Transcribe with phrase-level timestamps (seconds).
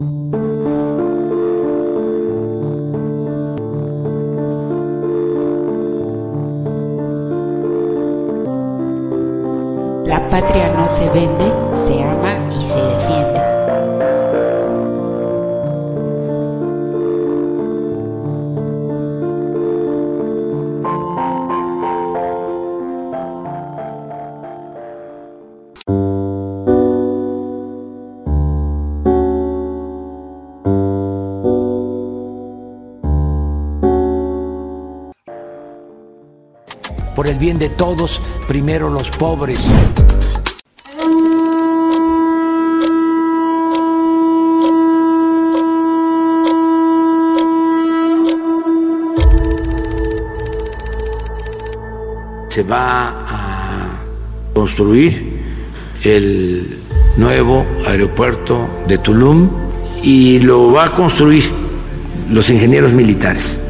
[0.00, 0.06] La
[10.30, 11.63] patria no se vende,
[37.34, 39.58] el bien de todos, primero los pobres.
[52.48, 53.88] Se va a
[54.54, 55.42] construir
[56.04, 56.78] el
[57.16, 59.50] nuevo aeropuerto de Tulum
[60.02, 61.50] y lo va a construir
[62.30, 63.63] los ingenieros militares.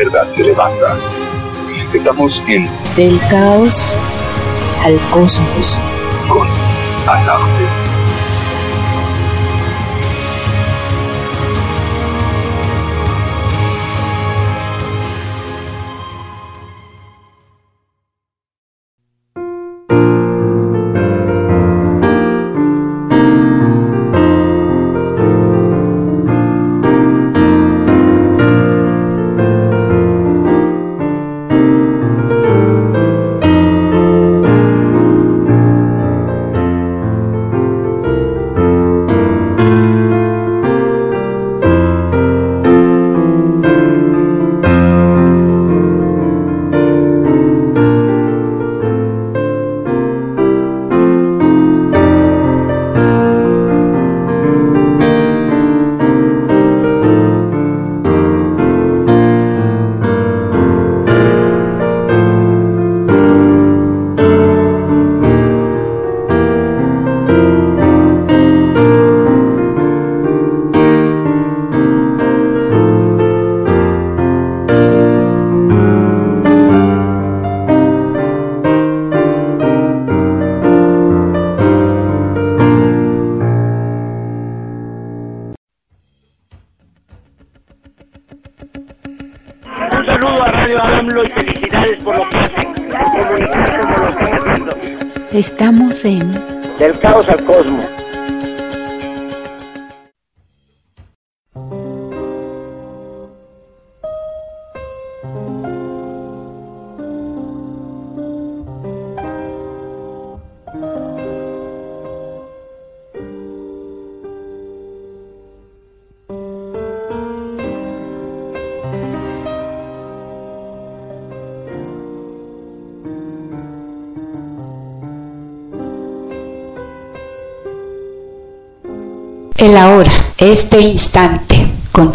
[0.00, 0.96] Izquierda se levanta.
[1.92, 3.94] Estamos en Del caos
[4.84, 5.78] al cosmos.
[6.28, 6.48] con
[7.06, 7.79] Alarde.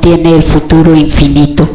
[0.06, 1.68] Contiene el futuro infinito.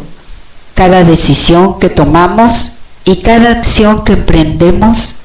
[0.73, 5.17] Cada decisión que tomamos y cada acción que emprendemos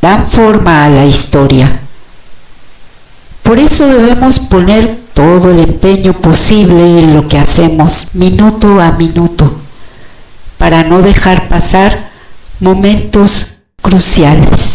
[0.00, 1.80] dan forma a la historia.
[3.42, 9.58] Por eso debemos poner todo el empeño posible en lo que hacemos minuto a minuto,
[10.56, 12.10] para no dejar pasar
[12.60, 14.65] momentos cruciales.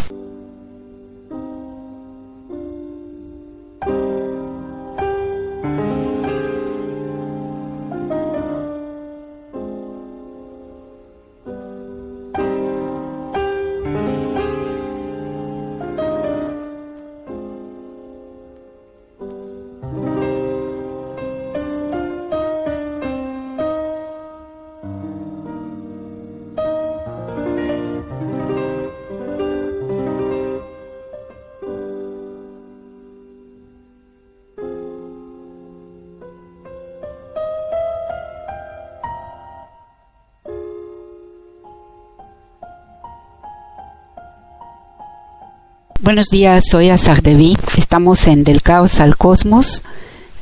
[46.12, 47.56] Buenos días, soy Azardevi.
[47.78, 49.82] Estamos en Del Caos al Cosmos.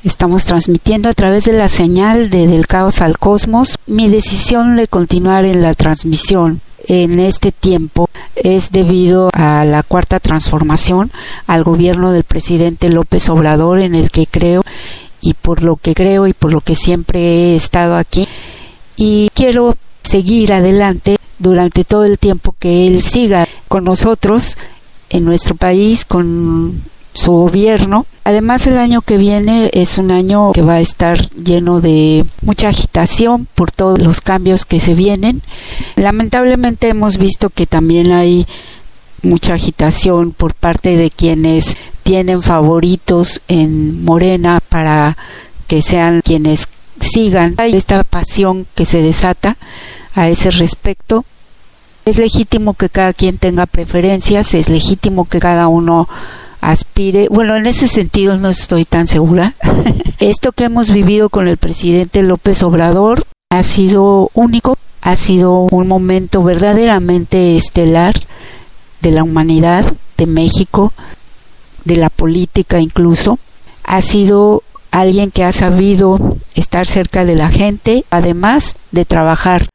[0.04, 3.78] Estamos transmitiendo a través de la señal de Del Caos al Cosmos.
[3.86, 10.20] Mi decisión de continuar en la transmisión en este tiempo es debido a la cuarta
[10.20, 11.12] transformación,
[11.46, 14.64] al gobierno del presidente López Obrador en el que creo
[15.22, 18.28] y por lo que creo y por lo que siempre he estado aquí.
[18.96, 24.58] Y quiero seguir adelante durante todo el tiempo que él siga con nosotros
[25.10, 26.82] en nuestro país, con
[27.14, 28.06] su gobierno.
[28.24, 32.70] Además, el año que viene es un año que va a estar lleno de mucha
[32.70, 35.42] agitación por todos los cambios que se vienen.
[35.96, 38.48] Lamentablemente hemos visto que también hay
[39.22, 45.18] mucha agitación por parte de quienes tienen favoritos en Morena para
[45.68, 46.68] que sean quienes
[47.00, 49.58] sigan esta pasión que se desata
[50.16, 51.26] a ese respecto.
[52.10, 56.10] Es legítimo que cada quien tenga preferencias, es legítimo que cada uno
[56.60, 59.54] aspire, bueno, en ese sentido no estoy tan segura.
[60.18, 65.88] Esto que hemos vivido con el presidente López Obrador ha sido único, ha sido un
[65.88, 68.16] momento verdaderamente estelar
[69.02, 70.94] de la humanidad, de México,
[71.86, 73.38] de la política incluso.
[73.84, 79.70] Ha sido alguien que ha sabido estar cerca de la gente, además de trabajar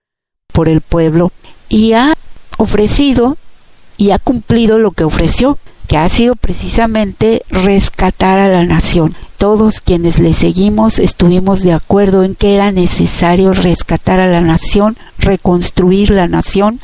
[0.52, 1.31] por el pueblo,
[1.69, 2.13] y ha
[2.64, 3.37] ofrecido
[3.96, 9.14] y ha cumplido lo que ofreció que ha sido precisamente rescatar a la nación.
[9.37, 14.96] Todos quienes le seguimos estuvimos de acuerdo en que era necesario rescatar a la nación,
[15.19, 16.81] reconstruir la nación,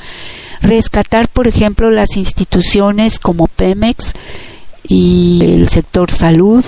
[0.60, 4.12] rescatar, por ejemplo, las instituciones como Pemex
[4.86, 6.64] y el sector salud,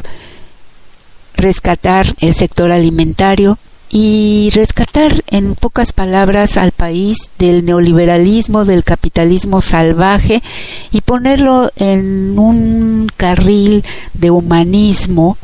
[1.36, 3.58] rescatar el sector alimentario,
[3.94, 10.42] y rescatar en pocas palabras al país del neoliberalismo, del capitalismo salvaje
[10.90, 13.84] y ponerlo en un carril
[14.14, 15.36] de humanismo.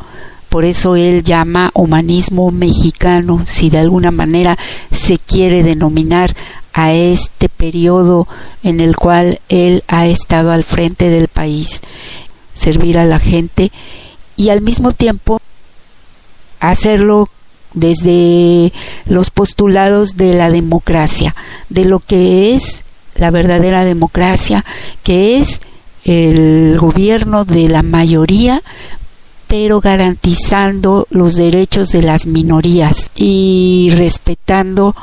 [0.48, 4.56] Por eso él llama humanismo mexicano, si de alguna manera
[4.90, 6.34] se quiere denominar
[6.72, 8.26] a este periodo
[8.62, 11.82] en el cual él ha estado al frente del país,
[12.54, 13.70] servir a la gente
[14.36, 15.38] y al mismo tiempo
[16.60, 17.28] hacerlo
[17.74, 18.72] desde
[19.06, 21.34] los postulados de la democracia,
[21.68, 22.82] de lo que es
[23.14, 24.64] la verdadera democracia,
[25.02, 25.60] que es
[26.04, 28.62] el gobierno de la mayoría,
[29.46, 34.94] pero garantizando los derechos de las minorías y respetando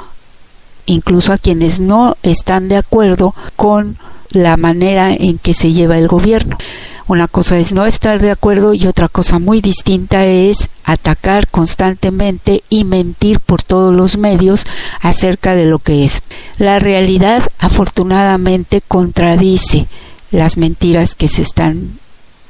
[0.86, 3.98] incluso a quienes no están de acuerdo con
[4.30, 6.58] la manera en que se lleva el gobierno.
[7.08, 12.64] Una cosa es no estar de acuerdo y otra cosa muy distinta es atacar constantemente
[12.68, 14.66] y mentir por todos los medios
[15.02, 16.24] acerca de lo que es.
[16.58, 19.86] La realidad afortunadamente contradice
[20.32, 22.00] las mentiras que se están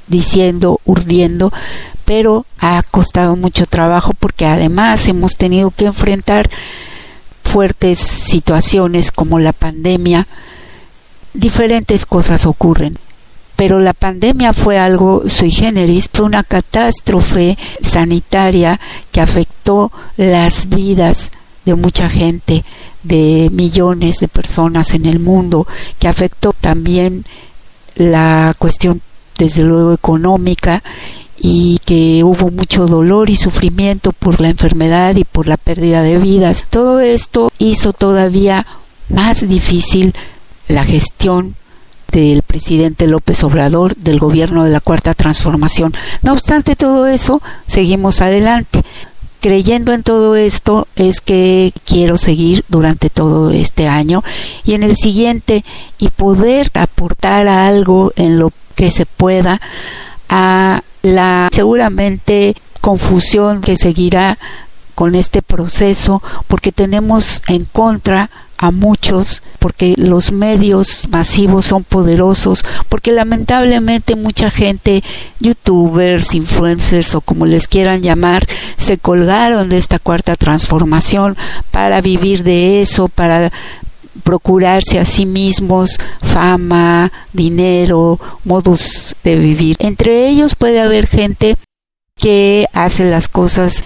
[0.08, 1.52] diciendo, urdiendo,
[2.06, 6.50] pero ha costado mucho trabajo porque además hemos tenido que enfrentar
[7.44, 10.28] fuertes situaciones como la pandemia,
[11.34, 12.98] diferentes cosas ocurren
[13.56, 18.80] pero la pandemia fue algo sui generis, fue una catástrofe sanitaria
[19.12, 21.32] que afectó las vidas
[21.66, 22.64] de mucha gente,
[23.04, 25.68] de millones de personas en el mundo,
[26.00, 27.26] que afectó también
[27.96, 29.02] la cuestión
[29.38, 30.84] desde luego económica
[31.38, 36.18] y que hubo mucho dolor y sufrimiento por la enfermedad y por la pérdida de
[36.18, 36.66] vidas.
[36.70, 38.66] Todo esto hizo todavía
[39.10, 40.14] más difícil
[40.68, 41.56] la gestión
[42.20, 45.94] del presidente López Obrador del gobierno de la Cuarta Transformación.
[46.22, 48.84] No obstante todo eso, seguimos adelante.
[49.42, 54.24] Creyendo en todo esto es que quiero seguir durante todo este año
[54.64, 55.64] y en el siguiente
[56.00, 59.62] y poder aportar algo en lo que se pueda
[60.30, 64.40] a la seguramente confusión que seguirá
[64.96, 72.64] con este proceso porque tenemos en contra a muchos, porque los medios masivos son poderosos,
[72.88, 75.04] porque lamentablemente mucha gente,
[75.40, 78.48] youtubers, influencers o como les quieran llamar,
[78.78, 81.36] se colgaron de esta cuarta transformación
[81.72, 83.52] para vivir de eso, para
[84.24, 89.76] procurarse a sí mismos fama, dinero, modus de vivir.
[89.80, 91.58] Entre ellos puede haber gente
[92.16, 93.84] que hace las cosas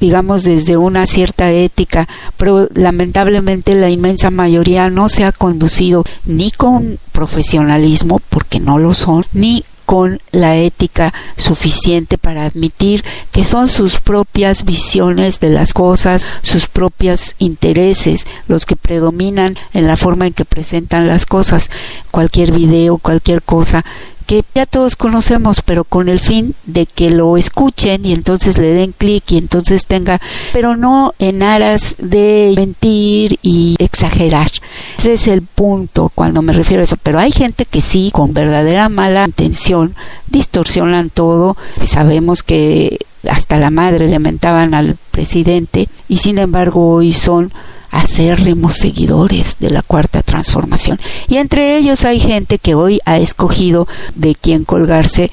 [0.00, 6.50] digamos, desde una cierta ética, pero lamentablemente la inmensa mayoría no se ha conducido ni
[6.50, 13.02] con profesionalismo, porque no lo son, ni con la ética suficiente para admitir
[13.32, 19.86] que son sus propias visiones de las cosas, sus propios intereses los que predominan en
[19.86, 21.70] la forma en que presentan las cosas.
[22.10, 23.82] Cualquier video, cualquier cosa
[24.28, 28.74] que ya todos conocemos, pero con el fin de que lo escuchen y entonces le
[28.74, 30.20] den clic y entonces tenga,
[30.52, 34.50] pero no en aras de mentir y exagerar.
[34.98, 38.34] Ese es el punto cuando me refiero a eso, pero hay gente que sí, con
[38.34, 39.94] verdadera mala intención,
[40.26, 41.56] distorsionan todo.
[41.86, 47.52] Sabemos que hasta la madre le mentaban al presidente y sin embargo hoy son
[47.90, 50.98] acérrimos seguidores de la cuarta transformación.
[51.28, 55.30] Y entre ellos hay gente que hoy ha escogido de quién colgarse.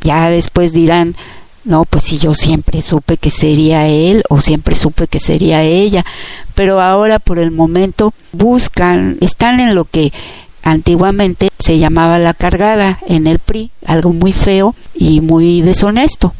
[0.00, 1.14] Ya después dirán,
[1.64, 6.04] no, pues si yo siempre supe que sería él o siempre supe que sería ella.
[6.54, 10.12] Pero ahora por el momento buscan, están en lo que
[10.62, 16.34] antiguamente se llamaba la cargada en el PRI, algo muy feo y muy deshonesto.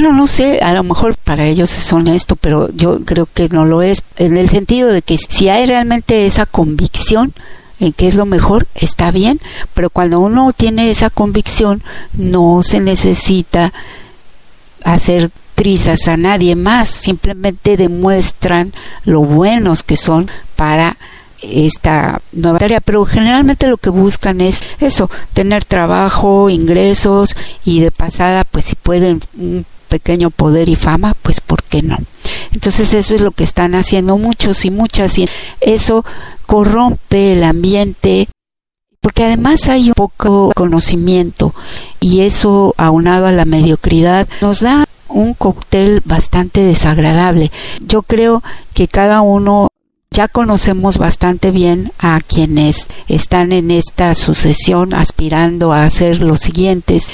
[0.00, 3.64] Bueno, no sé, a lo mejor para ellos es honesto, pero yo creo que no
[3.64, 7.34] lo es, en el sentido de que si hay realmente esa convicción
[7.80, 9.40] en que es lo mejor, está bien,
[9.74, 13.72] pero cuando uno tiene esa convicción, no se necesita
[14.84, 20.96] hacer trizas a nadie más, simplemente demuestran lo buenos que son para
[21.42, 27.90] esta nueva tarea, pero generalmente lo que buscan es eso, tener trabajo, ingresos y de
[27.90, 29.22] pasada, pues si pueden
[29.88, 31.98] pequeño poder y fama, pues ¿por qué no?
[32.52, 35.28] Entonces eso es lo que están haciendo muchos y muchas y
[35.60, 36.04] eso
[36.46, 38.28] corrompe el ambiente
[39.00, 41.54] porque además hay un poco conocimiento
[42.00, 47.50] y eso aunado a la mediocridad nos da un cóctel bastante desagradable.
[47.80, 48.42] Yo creo
[48.74, 49.68] que cada uno
[50.10, 57.08] ya conocemos bastante bien a quienes están en esta sucesión aspirando a ser los siguientes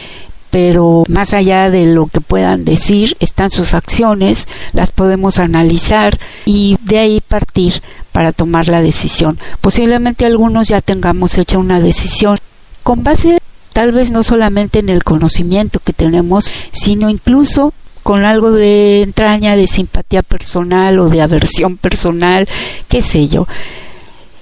[0.55, 6.77] pero más allá de lo que puedan decir están sus acciones, las podemos analizar y
[6.81, 7.83] de ahí partir
[8.13, 9.37] para tomar la decisión.
[9.61, 12.39] Posiblemente algunos ya tengamos hecha una decisión
[12.85, 13.41] con base
[13.73, 19.57] tal vez no solamente en el conocimiento que tenemos, sino incluso con algo de entraña
[19.57, 22.49] de simpatía personal o de aversión personal,
[22.87, 23.49] qué sé yo.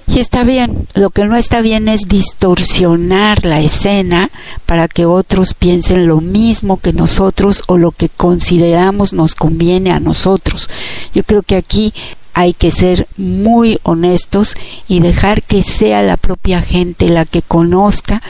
[0.07, 4.29] Y está bien, lo que no está bien es distorsionar la escena
[4.65, 9.99] para que otros piensen lo mismo que nosotros o lo que consideramos nos conviene a
[9.99, 10.69] nosotros.
[11.13, 11.93] Yo creo que aquí
[12.33, 14.55] hay que ser muy honestos
[14.87, 18.21] y dejar que sea la propia gente la que conozca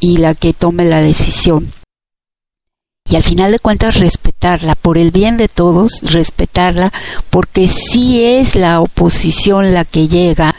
[0.00, 1.72] y la que tome la decisión.
[3.10, 6.92] Y al final de cuentas respetarla, por el bien de todos, respetarla,
[7.28, 10.54] porque si es la oposición la que llega,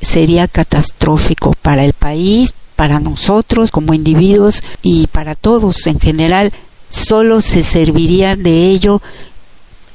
[0.00, 6.52] sería catastrófico para el país, para nosotros como individuos y para todos en general.
[6.88, 9.02] Solo se serviría de ello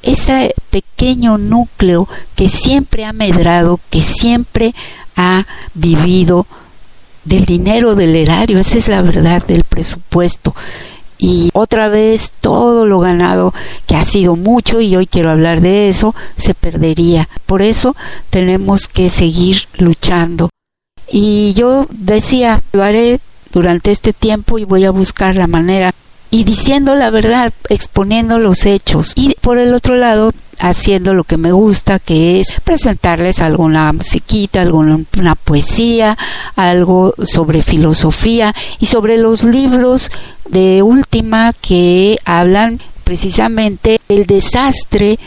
[0.01, 4.75] ese pequeño núcleo que siempre ha medrado, que siempre
[5.15, 6.45] ha vivido
[7.23, 10.53] del dinero del erario, esa es la verdad del presupuesto
[11.21, 13.53] y otra vez todo lo ganado,
[13.85, 17.29] que ha sido mucho y hoy quiero hablar de eso, se perdería.
[17.45, 17.95] Por eso
[18.31, 20.49] tenemos que seguir luchando.
[21.07, 23.19] Y yo decía, lo haré
[23.53, 25.93] durante este tiempo y voy a buscar la manera
[26.31, 29.11] y diciendo la verdad, exponiendo los hechos.
[29.15, 34.61] Y por el otro lado, haciendo lo que me gusta, que es presentarles alguna musiquita,
[34.61, 36.17] alguna poesía,
[36.55, 40.09] algo sobre filosofía y sobre los libros
[40.47, 45.19] de última que hablan precisamente el desastre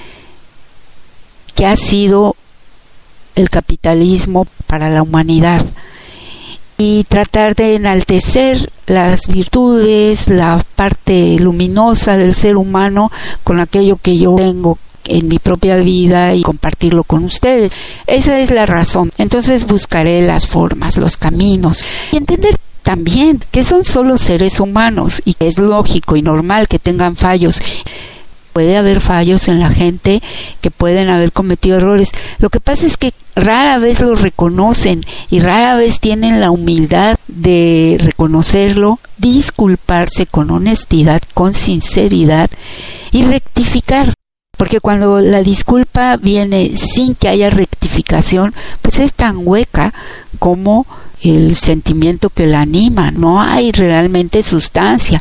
[1.55, 2.35] que ha sido
[3.35, 5.65] el capitalismo para la humanidad
[6.79, 13.11] y tratar de enaltecer las virtudes, la parte luminosa del ser humano
[13.43, 17.73] con aquello que yo tengo en mi propia vida y compartirlo con ustedes.
[18.07, 19.11] Esa es la razón.
[19.19, 25.35] Entonces buscaré las formas, los caminos y entender también que son solo seres humanos y
[25.35, 27.61] que es lógico y normal que tengan fallos
[28.55, 30.23] puede haber fallos en la gente,
[30.61, 32.13] que pueden haber cometido errores.
[32.39, 37.17] Lo que pasa es que rara vez lo reconocen y rara vez tienen la humildad
[37.27, 42.49] de reconocerlo, disculparse con honestidad, con sinceridad
[43.11, 44.15] y rectificar.
[44.57, 49.93] Porque cuando la disculpa viene sin que haya rectificación, pues es tan hueca
[50.39, 50.87] como
[51.23, 55.21] el sentimiento que la anima, no hay realmente sustancia.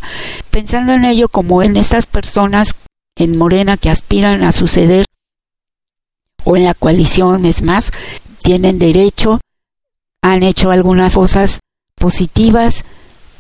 [0.51, 2.75] Pensando en ello como en estas personas
[3.15, 5.05] en Morena que aspiran a suceder
[6.43, 7.91] o en la coalición, es más,
[8.41, 9.39] tienen derecho,
[10.21, 11.59] han hecho algunas cosas
[11.95, 12.83] positivas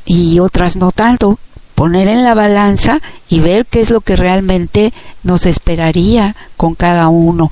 [0.05, 1.39] y otras no tanto.
[1.75, 7.07] Poner en la balanza y ver qué es lo que realmente nos esperaría con cada
[7.07, 7.51] uno.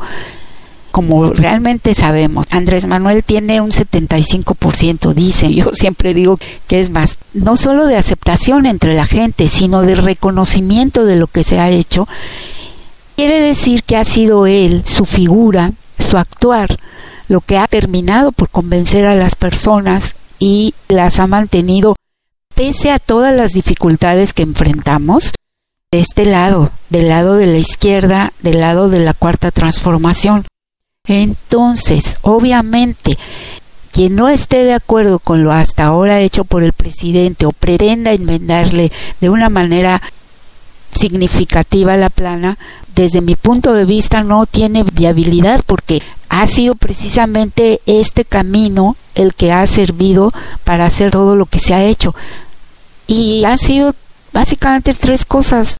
[0.91, 7.17] Como realmente sabemos, Andrés Manuel tiene un 75%, dicen, yo siempre digo que es más,
[7.33, 11.69] no solo de aceptación entre la gente, sino de reconocimiento de lo que se ha
[11.69, 12.07] hecho,
[13.15, 16.77] quiere decir que ha sido él, su figura, su actuar,
[17.27, 21.95] lo que ha terminado por convencer a las personas y las ha mantenido
[22.55, 25.31] pese a todas las dificultades que enfrentamos,
[25.91, 30.45] de este lado, del lado de la izquierda, del lado de la cuarta transformación.
[31.07, 33.17] Entonces, obviamente,
[33.91, 38.13] quien no esté de acuerdo con lo hasta ahora hecho por el presidente o pretenda
[38.13, 40.01] enmendarle de una manera
[40.91, 42.57] significativa la plana,
[42.95, 49.33] desde mi punto de vista no tiene viabilidad porque ha sido precisamente este camino el
[49.33, 50.31] que ha servido
[50.63, 52.15] para hacer todo lo que se ha hecho.
[53.07, 53.95] Y ha sido
[54.31, 55.77] básicamente tres cosas.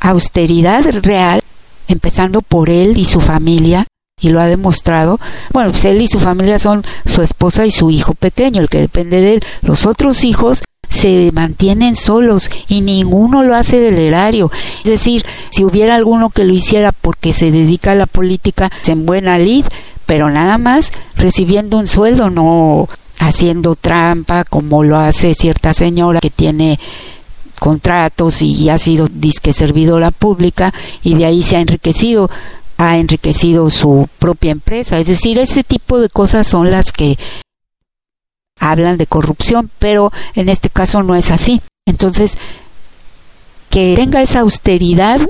[0.00, 1.42] Austeridad real,
[1.88, 3.86] empezando por él y su familia,
[4.20, 5.18] y lo ha demostrado.
[5.52, 8.80] Bueno, pues él y su familia son su esposa y su hijo pequeño, el que
[8.80, 9.40] depende de él.
[9.62, 14.50] Los otros hijos se mantienen solos y ninguno lo hace del erario.
[14.84, 19.06] Es decir, si hubiera alguno que lo hiciera porque se dedica a la política en
[19.06, 19.64] buena lid,
[20.06, 26.30] pero nada más recibiendo un sueldo, no haciendo trampa como lo hace cierta señora que
[26.30, 26.78] tiene
[27.58, 30.72] contratos y ha sido disque servidora pública
[31.02, 32.30] y de ahí se ha enriquecido
[32.80, 34.98] ha enriquecido su propia empresa.
[34.98, 37.18] Es decir, ese tipo de cosas son las que
[38.58, 41.60] hablan de corrupción, pero en este caso no es así.
[41.84, 42.38] Entonces,
[43.68, 45.20] que tenga esa austeridad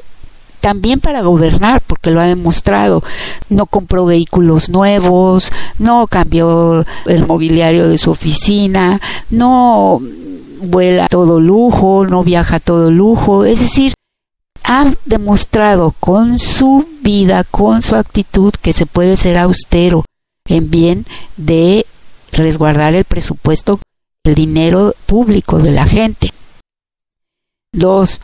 [0.61, 3.03] también para gobernar, porque lo ha demostrado.
[3.49, 10.01] No compró vehículos nuevos, no cambió el mobiliario de su oficina, no
[10.63, 13.95] vuela todo lujo, no viaja todo lujo, es decir,
[14.65, 20.05] ha demostrado con su vida, con su actitud, que se puede ser austero
[20.47, 21.87] en bien de
[22.33, 23.81] resguardar el presupuesto,
[24.25, 26.33] el dinero público de la gente.
[27.73, 28.21] Dos,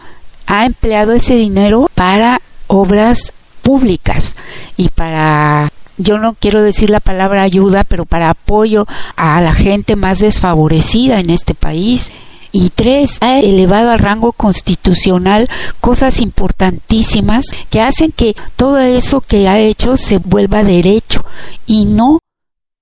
[0.47, 4.35] ha empleado ese dinero para obras públicas
[4.77, 9.97] y para yo no quiero decir la palabra ayuda, pero para apoyo a la gente
[9.97, 12.11] más desfavorecida en este país.
[12.53, 15.49] Y tres, ha elevado al rango constitucional
[15.81, 21.25] cosas importantísimas que hacen que todo eso que ha hecho se vuelva derecho
[21.67, 22.21] y no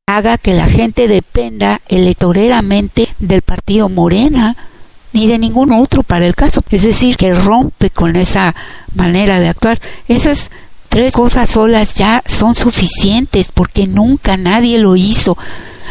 [0.07, 4.57] haga que la gente dependa electoreramente del partido Morena
[5.13, 6.63] ni de ningún otro para el caso.
[6.71, 8.55] Es decir, que rompe con esa
[8.95, 9.81] manera de actuar.
[10.09, 10.51] Esas
[10.89, 15.39] tres cosas solas ya son suficientes porque nunca nadie lo hizo.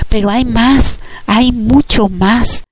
[0.10, 2.64] Pero hay más, hay mucho más.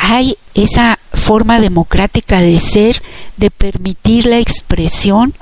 [0.00, 3.02] Hay esa forma democrática de ser,
[3.36, 5.34] de permitir la expresión,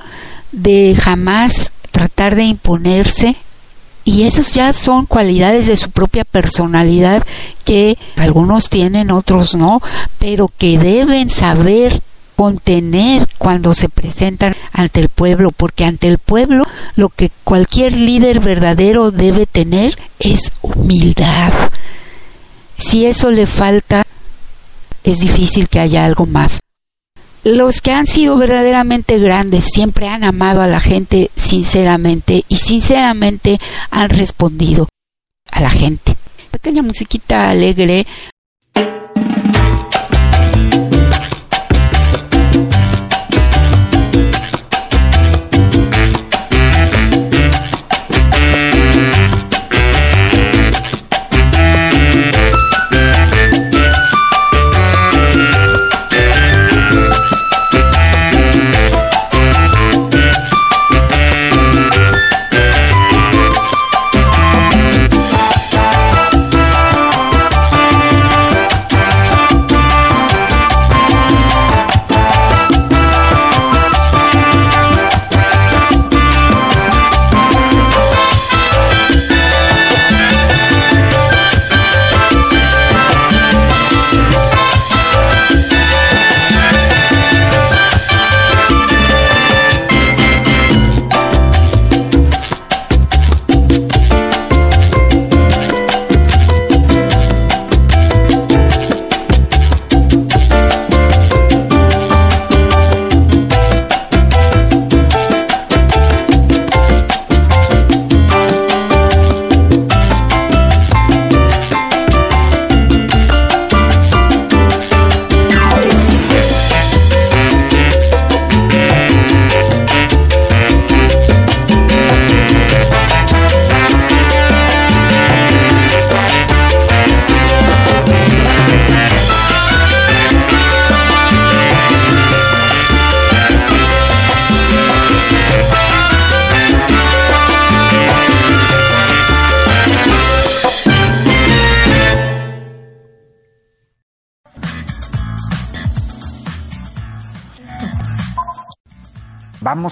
[0.51, 3.35] de jamás tratar de imponerse
[4.03, 7.23] y esas ya son cualidades de su propia personalidad
[7.63, 9.81] que algunos tienen, otros no,
[10.17, 12.01] pero que deben saber
[12.35, 18.39] contener cuando se presentan ante el pueblo, porque ante el pueblo lo que cualquier líder
[18.39, 21.51] verdadero debe tener es humildad.
[22.77, 24.03] Si eso le falta,
[25.11, 26.59] es difícil que haya algo más
[27.43, 33.59] los que han sido verdaderamente grandes siempre han amado a la gente sinceramente y sinceramente
[33.91, 34.89] han respondido
[35.51, 36.15] a la gente.
[36.51, 38.05] Pequeña musiquita alegre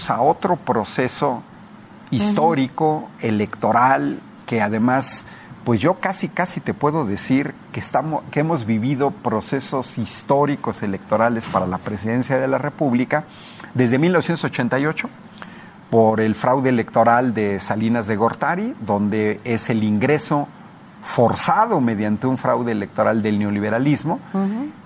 [0.10, 1.44] a otro proceso
[2.12, 5.26] histórico, electoral, que además,
[5.64, 11.46] pues yo casi, casi te puedo decir que, estamos, que hemos vivido procesos históricos electorales
[11.46, 13.26] para la presidencia de la República
[13.74, 15.10] desde 1988
[15.90, 20.48] por el fraude electoral de Salinas de Gortari, donde es el ingreso
[21.02, 24.20] forzado mediante un fraude electoral del neoliberalismo.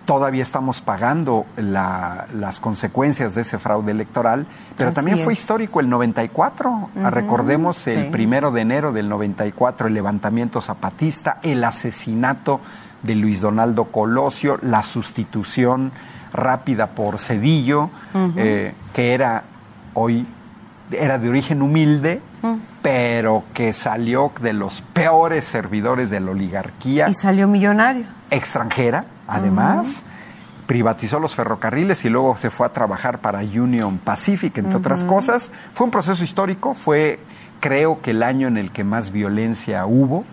[0.06, 6.90] Todavía estamos pagando las consecuencias de ese fraude electoral, pero también fue histórico el 94.
[7.12, 12.62] Recordemos el primero de enero del 94, el levantamiento zapatista, el asesinato
[13.04, 15.92] de Luis Donaldo Colosio, la sustitución
[16.34, 17.90] rápida por Cedillo,
[18.36, 19.44] eh, que era
[19.94, 20.26] hoy
[20.92, 22.56] era de origen humilde, mm.
[22.82, 27.10] pero que salió de los peores servidores de la oligarquía.
[27.10, 28.06] Y salió millonario.
[28.30, 30.04] Extranjera, además.
[30.68, 35.52] Privatizó los ferrocarriles y luego se fue a trabajar para Union Pacific, entre otras cosas.
[35.74, 37.20] Fue un proceso histórico, fue
[37.60, 40.24] creo que el año en el que más violencia hubo.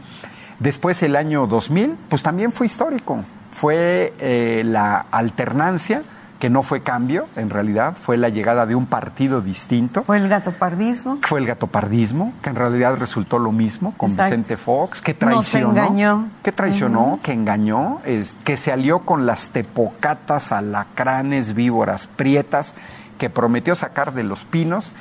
[0.59, 3.25] Después el año 2000, pues también fue histórico.
[3.51, 6.03] Fue eh, la alternancia
[6.39, 10.05] que no fue cambio, en realidad, fue la llegada de un partido distinto.
[10.05, 11.19] Fue el gatopardismo.
[11.23, 15.71] Fue el gatopardismo, que en realidad resultó lo mismo con Vicente Fox, que traicionó.
[15.71, 16.29] engañó.
[16.45, 18.01] Que traicionó, que engañó,
[18.45, 22.77] que se alió con las tepocatas, alacranes, víboras, prietas,
[23.19, 24.93] que prometió sacar de los pinos,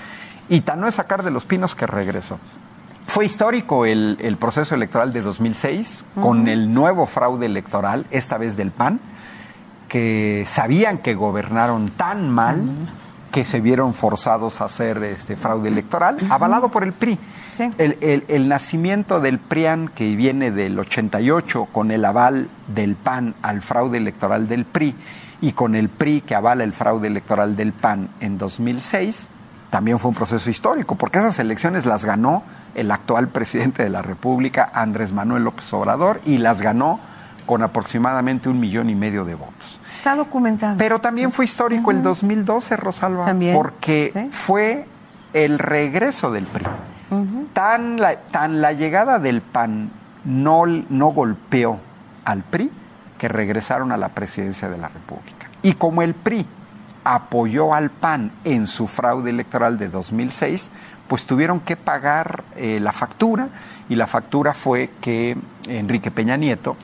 [0.50, 2.40] y tan no es sacar de los pinos que regresó.
[3.06, 8.72] Fue histórico el, proceso electoral de 2006, con el nuevo fraude electoral, esta vez del
[8.72, 9.00] PAN
[9.88, 12.62] que sabían que gobernaron tan mal
[13.32, 17.20] que se vieron forzados a hacer este fraude electoral, avalado por el PRI.
[17.78, 23.98] El, nacimiento del PRIAN, que viene del 88, con el aval del PAN al fraude
[23.98, 24.96] electoral del PRI,
[25.42, 29.28] y con el PRI que avala el fraude electoral del PAN en 2006,
[29.70, 32.44] también fue un proceso histórico, porque esas elecciones las ganó
[32.76, 37.00] el actual presidente de la República, Andrés Manuel López Obrador, y las ganó
[37.48, 39.80] con aproximadamente un millón y medio de votos.
[39.90, 40.78] Está documentado.
[40.78, 44.86] Pero también fue histórico el 2012, Rosalba, porque fue
[45.34, 46.66] el regreso del PRI.
[47.54, 49.90] tan, la, tan la llegada del PAN
[50.26, 51.80] no, no golpeó
[52.26, 52.70] al PRI
[53.18, 55.50] que regresaron a la presidencia de la República.
[55.64, 56.46] Y como el PRI
[57.04, 60.72] apoyó al PAN en su fraude electoral de 2006,
[61.08, 63.48] pues tuvieron que pagar eh, la factura
[63.90, 65.38] y la factura fue que
[65.70, 66.76] Enrique Peña Nieto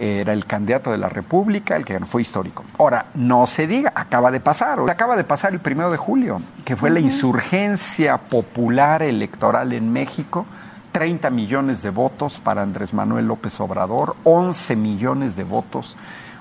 [0.00, 2.64] era el candidato de la República, el que fue histórico.
[2.78, 6.74] Ahora, no se diga, acaba de pasar, acaba de pasar el primero de julio, que
[6.74, 10.46] fue la insurgencia popular electoral en México.
[10.92, 15.96] 30 millones de votos para Andrés Manuel López Obrador, 11 millones de votos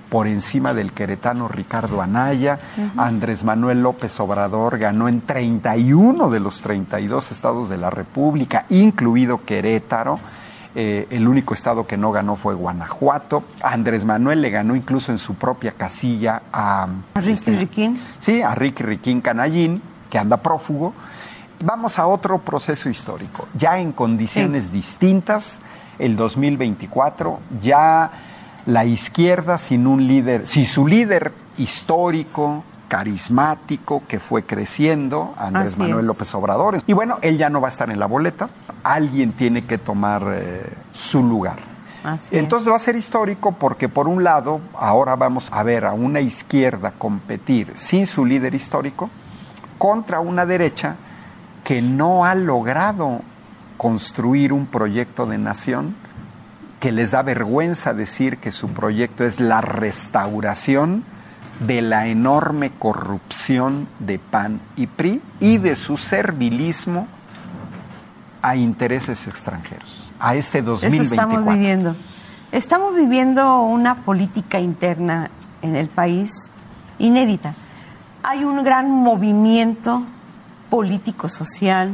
[0.09, 2.59] por encima del queretano Ricardo Anaya.
[2.97, 9.45] Andrés Manuel López Obrador ganó en 31 de los 32 estados de la República, incluido
[9.45, 10.19] Querétaro.
[10.81, 13.43] Eh, el único estado que no ganó fue Guanajuato.
[13.61, 16.87] Andrés Manuel le ganó incluso en su propia casilla a...
[17.15, 18.01] ¿A Ricky este, Riquín?
[18.21, 20.93] Sí, a Ricky Riquín Canallín, que anda prófugo.
[21.65, 25.59] Vamos a otro proceso histórico, ya en condiciones distintas,
[25.97, 28.11] el 2024, ya
[28.65, 36.07] la izquierda sin un líder, si su líder histórico, carismático, que fue creciendo, Andrés Manuel
[36.07, 36.79] López Obrador.
[36.85, 38.49] Y bueno, él ya no va a estar en la boleta,
[38.83, 41.59] alguien tiene que tomar eh, su lugar.
[42.31, 46.21] Entonces va a ser histórico porque por un lado ahora vamos a ver a una
[46.21, 49.09] izquierda competir sin su líder histórico
[49.77, 50.95] contra una derecha
[51.63, 53.21] que no ha logrado
[53.77, 55.93] construir un proyecto de nación,
[56.79, 61.03] que les da vergüenza decir que su proyecto es la restauración
[61.59, 67.07] de la enorme corrupción de PAN y PRI y de su servilismo
[68.41, 71.03] a intereses extranjeros, a este 2024.
[71.03, 71.95] Eso estamos viviendo.
[72.51, 75.29] Estamos viviendo una política interna
[75.61, 76.49] en el país
[76.97, 77.53] inédita.
[78.23, 80.03] Hay un gran movimiento
[80.69, 81.93] político-social,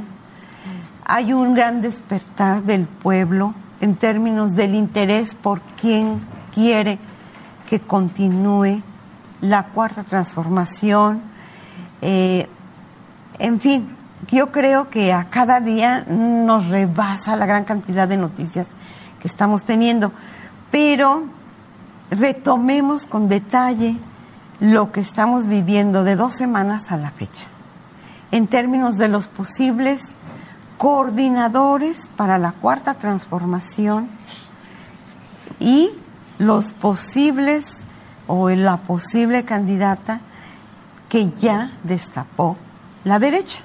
[1.05, 6.17] hay un gran despertar del pueblo en términos del interés por quien
[6.53, 6.99] quiere
[7.67, 8.81] que continúe
[9.45, 11.21] la cuarta transformación.
[12.01, 12.47] Eh,
[13.39, 13.95] en fin,
[14.31, 18.69] yo creo que a cada día nos rebasa la gran cantidad de noticias
[19.19, 20.11] que estamos teniendo,
[20.71, 21.23] pero
[22.09, 23.97] retomemos con detalle
[24.59, 27.45] lo que estamos viviendo de dos semanas a la fecha,
[28.31, 30.13] en términos de los posibles
[30.77, 34.09] coordinadores para la cuarta transformación
[35.59, 35.91] y
[36.37, 37.84] los posibles
[38.27, 40.21] o la posible candidata
[41.09, 42.57] que ya destapó
[43.03, 43.61] la derecha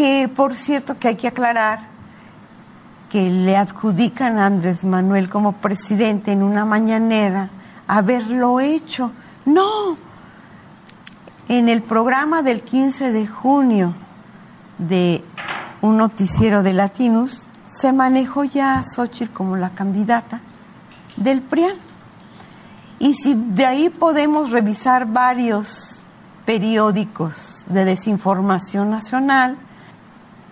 [0.00, 1.80] que por cierto que hay que aclarar
[3.10, 7.50] que le adjudican a Andrés Manuel como presidente en una mañanera
[7.88, 9.10] haberlo hecho.
[9.44, 9.96] No,
[11.48, 13.94] en el programa del 15 de junio
[14.78, 15.24] de
[15.82, 20.40] un noticiero de Latinus se manejó ya a Xochitl como la candidata
[21.16, 21.74] del PRIAN.
[23.00, 26.04] Y si de ahí podemos revisar varios
[26.44, 29.56] periódicos de desinformación nacional,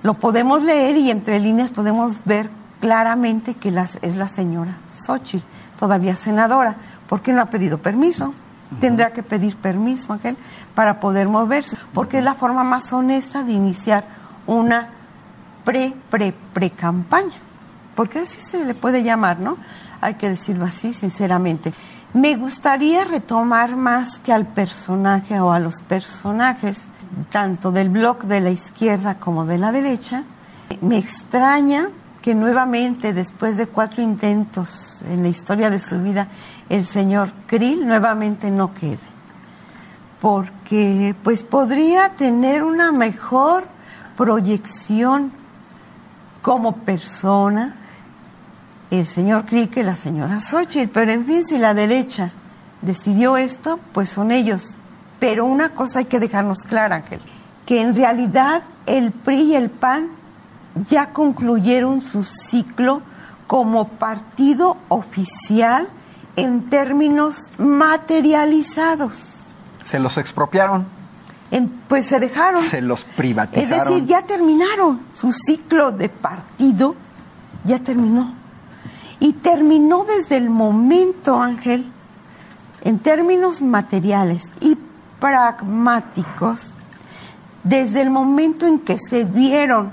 [0.03, 2.49] lo podemos leer y entre líneas podemos ver
[2.81, 5.45] claramente que las, es la señora Xochitl,
[5.79, 6.77] todavía senadora.
[7.07, 8.33] ¿Por qué no ha pedido permiso?
[8.81, 10.39] Tendrá que pedir permiso, Ángel,
[10.75, 14.05] para poder moverse, porque es la forma más honesta de iniciar
[14.47, 14.89] una
[15.65, 17.37] pre, pre, pre-campaña.
[17.95, 19.59] Porque así se le puede llamar, ¿no?
[20.01, 21.75] Hay que decirlo así, sinceramente.
[22.15, 26.89] Me gustaría retomar más que al personaje o a los personajes,
[27.31, 30.25] tanto del bloque de la izquierda como de la derecha.
[30.81, 31.89] Me extraña
[32.23, 36.29] que nuevamente, después de cuatro intentos en la historia de su vida,
[36.71, 38.99] el señor Krill nuevamente no quede.
[40.21, 43.65] Porque pues podría tener una mejor
[44.17, 45.31] proyección
[46.41, 47.77] como persona,
[48.91, 50.91] el señor Krill que la señora Xochitl.
[50.93, 52.31] Pero en fin, si la derecha
[52.83, 54.79] decidió esto, pues son ellos.
[55.21, 57.21] Pero una cosa hay que dejarnos clara, Ángel,
[57.67, 60.09] que en realidad el PRI y el PAN
[60.89, 63.03] ya concluyeron su ciclo
[63.47, 65.89] como partido oficial
[66.37, 69.15] en términos materializados.
[69.83, 70.87] Se los expropiaron.
[71.89, 72.63] pues se dejaron.
[72.63, 73.73] Se los privatizaron.
[73.73, 76.95] Es decir, ya terminaron su ciclo de partido,
[77.65, 78.38] ya terminó.
[79.21, 81.91] Y terminó desde el momento, Ángel,
[82.83, 84.77] en términos materiales y
[85.19, 86.75] pragmáticos,
[87.65, 89.93] desde el momento en que se dieron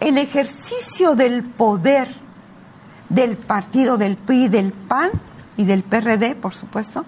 [0.00, 2.24] el ejercicio del poder
[3.08, 5.10] del partido del PRI, del PAN
[5.56, 7.04] y del PRD, por supuesto,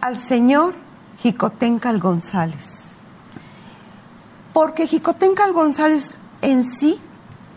[0.00, 0.74] al señor
[1.18, 2.84] Jicotencal González.
[4.52, 7.00] Porque Jicotencal González en sí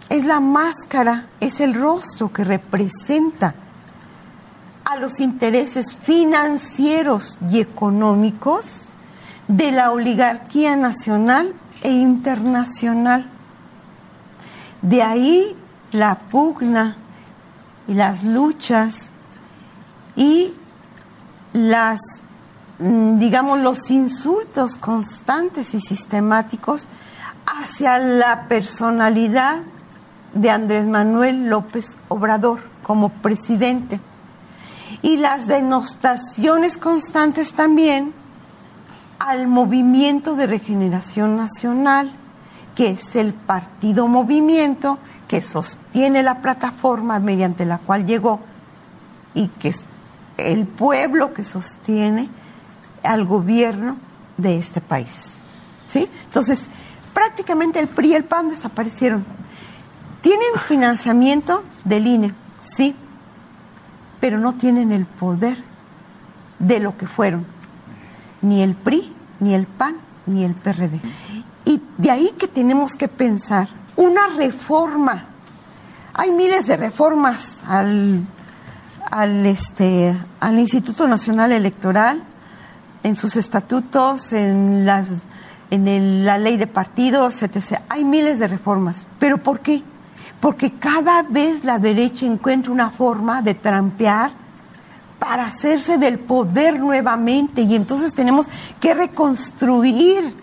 [0.09, 3.53] es la máscara, es el rostro que representa
[4.85, 8.89] a los intereses financieros y económicos
[9.47, 13.29] de la oligarquía nacional e internacional.
[14.81, 15.55] De ahí
[15.91, 16.95] la pugna
[17.87, 19.11] y las luchas
[20.15, 20.53] y
[21.51, 21.99] las,
[22.79, 26.87] mm, digamos, los insultos constantes y sistemáticos
[27.45, 29.63] hacia la personalidad
[30.33, 33.99] de Andrés Manuel López Obrador como presidente
[35.01, 38.13] y las denostaciones constantes también
[39.19, 42.11] al movimiento de regeneración nacional,
[42.75, 48.39] que es el partido movimiento que sostiene la plataforma mediante la cual llegó
[49.33, 49.85] y que es
[50.37, 52.29] el pueblo que sostiene
[53.03, 53.97] al gobierno
[54.37, 55.31] de este país.
[55.87, 56.09] ¿Sí?
[56.25, 56.69] Entonces,
[57.13, 59.25] prácticamente el PRI y el PAN desaparecieron.
[60.27, 62.93] Tienen financiamiento del INE, sí,
[64.19, 65.57] pero no tienen el poder
[66.59, 67.45] de lo que fueron.
[68.41, 70.99] Ni el PRI, ni el PAN, ni el PRD.
[71.63, 75.27] Y de ahí que tenemos que pensar una reforma.
[76.13, 78.27] Hay miles de reformas al,
[79.09, 82.21] al, este, al Instituto Nacional Electoral,
[83.03, 85.07] en sus estatutos, en, las,
[85.71, 87.79] en la ley de partidos, etc.
[87.87, 89.05] Hay miles de reformas.
[89.19, 89.83] ¿Pero por qué?
[90.39, 94.31] Porque cada vez la derecha encuentra una forma de trampear
[95.19, 98.47] para hacerse del poder nuevamente y entonces tenemos
[98.79, 100.35] que reconstruir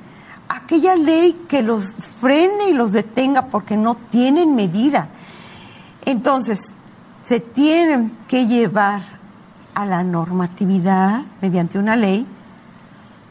[0.48, 5.08] aquella ley que los frene y los detenga porque no tienen medida.
[6.04, 6.74] Entonces,
[7.24, 9.02] se tienen que llevar
[9.74, 12.26] a la normatividad mediante una ley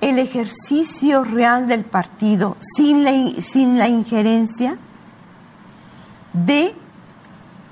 [0.01, 4.77] el ejercicio real del partido sin la, sin la injerencia
[6.33, 6.75] de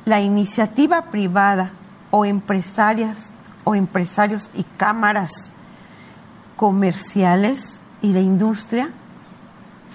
[0.06, 1.72] la iniciativa privada
[2.10, 5.52] o empresarias o empresarios y cámaras
[6.56, 8.90] comerciales y de industria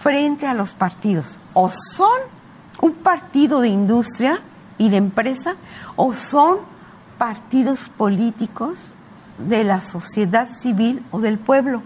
[0.00, 1.40] frente a los partidos.
[1.52, 2.20] O son
[2.81, 4.40] un partido de industria
[4.79, 5.57] y de empresa
[5.96, 6.59] o son
[7.18, 8.94] partidos políticos
[9.38, 11.83] de la sociedad civil o del pueblo.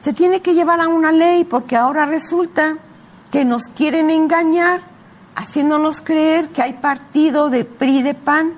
[0.00, 2.76] Se tiene que llevar a una ley porque ahora resulta
[3.30, 4.80] que nos quieren engañar
[5.38, 8.52] haciéndonos creer que hay partido de PRI, de PAN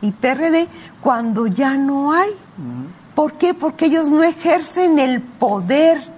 [0.00, 0.66] y PRD
[1.02, 2.30] cuando ya no hay.
[3.14, 3.52] ¿Por qué?
[3.52, 6.12] Porque ellos no ejercen el poder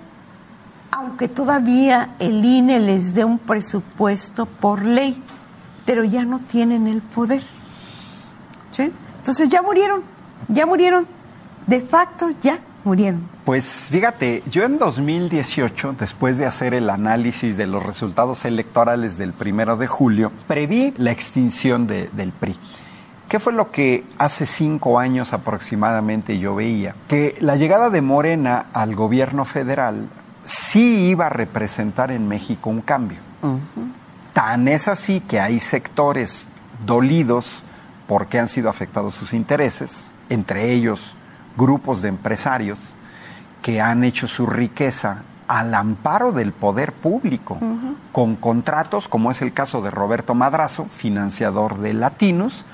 [0.96, 5.20] aunque todavía el INE les dé un presupuesto por ley,
[5.84, 7.42] pero ya no tienen el poder.
[8.70, 8.92] ¿Sí?
[9.18, 10.02] Entonces ya murieron,
[10.46, 11.08] ya murieron,
[11.66, 13.28] de facto ya murieron.
[13.44, 19.32] Pues fíjate, yo en 2018, después de hacer el análisis de los resultados electorales del
[19.32, 22.58] primero de julio, preví la extinción de, del PRI.
[23.28, 26.94] ¿Qué fue lo que hace cinco años aproximadamente yo veía?
[27.08, 30.08] Que la llegada de Morena al gobierno federal
[30.44, 33.18] sí iba a representar en México un cambio.
[34.34, 36.48] Tan es así que hay sectores
[36.84, 37.62] dolidos
[38.06, 41.16] porque han sido afectados sus intereses, entre ellos
[41.56, 42.78] grupos de empresarios
[43.62, 47.58] que han hecho su riqueza al amparo del poder público,
[48.12, 52.64] con contratos, como es el caso de Roberto Madrazo, financiador de Latinos,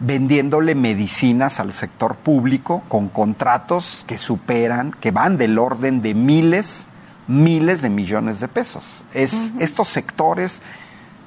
[0.00, 6.86] vendiéndole medicinas al sector público con contratos que superan, que van del orden de miles,
[7.28, 9.04] miles de millones de pesos.
[9.12, 10.60] Es estos sectores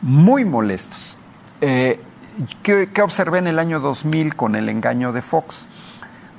[0.02, 1.18] muy molestos.
[1.62, 2.00] Eh,
[2.64, 5.68] ¿qué, ¿Qué observé en el año 2000 con el engaño de Fox?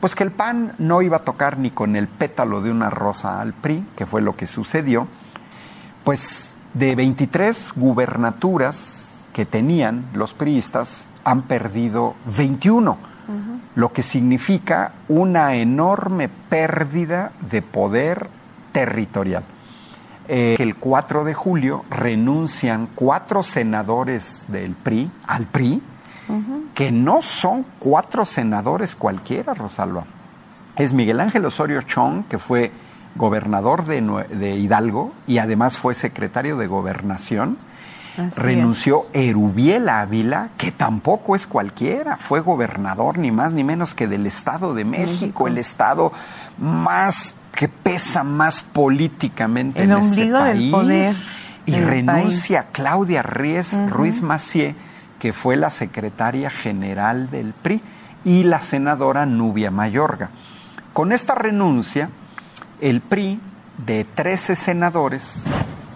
[0.06, 3.40] Pues que el PAN no iba a tocar ni con el pétalo de una rosa
[3.40, 5.08] al PRI, que fue lo que sucedió.
[6.04, 12.96] Pues de 23 gubernaturas que tenían los priistas, han perdido 21,
[13.74, 18.28] lo que significa una enorme pérdida de poder
[18.70, 19.42] territorial.
[20.28, 25.82] Eh, el 4 de julio renuncian cuatro senadores del PRI al PRI,
[26.74, 30.04] que no son cuatro senadores cualquiera, Rosalba.
[30.76, 32.72] Es Miguel Ángel Osorio Chong, que fue
[33.14, 37.58] gobernador de, de Hidalgo y además fue secretario de gobernación.
[38.18, 44.08] Así Renunció Erubiel Ávila, que tampoco es cualquiera, fue gobernador ni más ni menos que
[44.08, 45.48] del Estado de México, México.
[45.48, 46.12] el Estado
[46.58, 50.72] más que pesa más políticamente El en ombligo este del país.
[50.72, 51.16] poder
[51.66, 52.70] y renuncia país.
[52.72, 54.76] Claudia Ruiz, Ruiz Macié,
[55.18, 57.82] que fue la secretaria general del PRI,
[58.26, 60.30] y la senadora Nubia Mayorga.
[60.92, 62.10] Con esta renuncia,
[62.80, 63.40] el PRI
[63.86, 65.44] de 13 senadores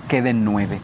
[0.09, 0.80] queda en 9.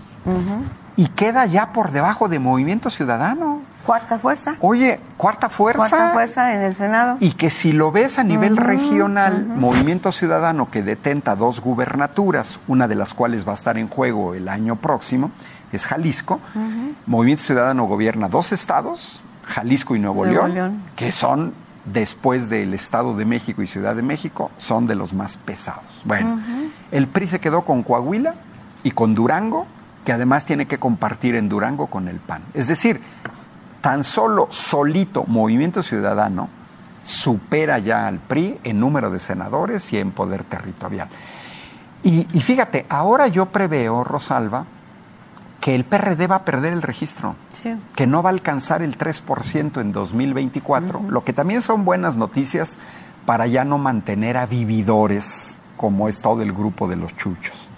[0.96, 3.60] Y queda ya por debajo de Movimiento Ciudadano.
[3.84, 4.56] Cuarta fuerza.
[4.60, 5.88] Oye, cuarta fuerza.
[5.88, 7.16] Cuarta fuerza en el Senado.
[7.20, 12.88] Y que si lo ves a nivel regional, Movimiento Ciudadano que detenta dos gubernaturas, una
[12.88, 15.30] de las cuales va a estar en juego el año próximo,
[15.76, 16.40] es Jalisco.
[17.06, 20.82] Movimiento Ciudadano gobierna dos estados, Jalisco y Nuevo, Nuevo León, León.
[20.96, 25.36] que son, después del Estado de México y Ciudad de México, son de los más
[25.36, 25.84] pesados.
[26.04, 26.40] Bueno,
[26.90, 28.34] el PRI se quedó con Coahuila
[28.82, 29.66] y con Durango,
[30.04, 32.42] que además tiene que compartir en Durango con el PAN.
[32.54, 33.00] Es decir,
[33.80, 36.48] tan solo solito Movimiento Ciudadano
[37.04, 41.08] supera ya al PRI en número de senadores y en poder territorial.
[42.02, 44.64] Y, y fíjate, ahora yo preveo, Rosalba,
[45.60, 47.74] que el PRD va a perder el registro, Sí.
[47.94, 52.78] que no va a alcanzar el 3% en 2024, lo que también son buenas noticias
[53.24, 57.68] para ya no mantener a vividores como es todo el grupo de los chuchos.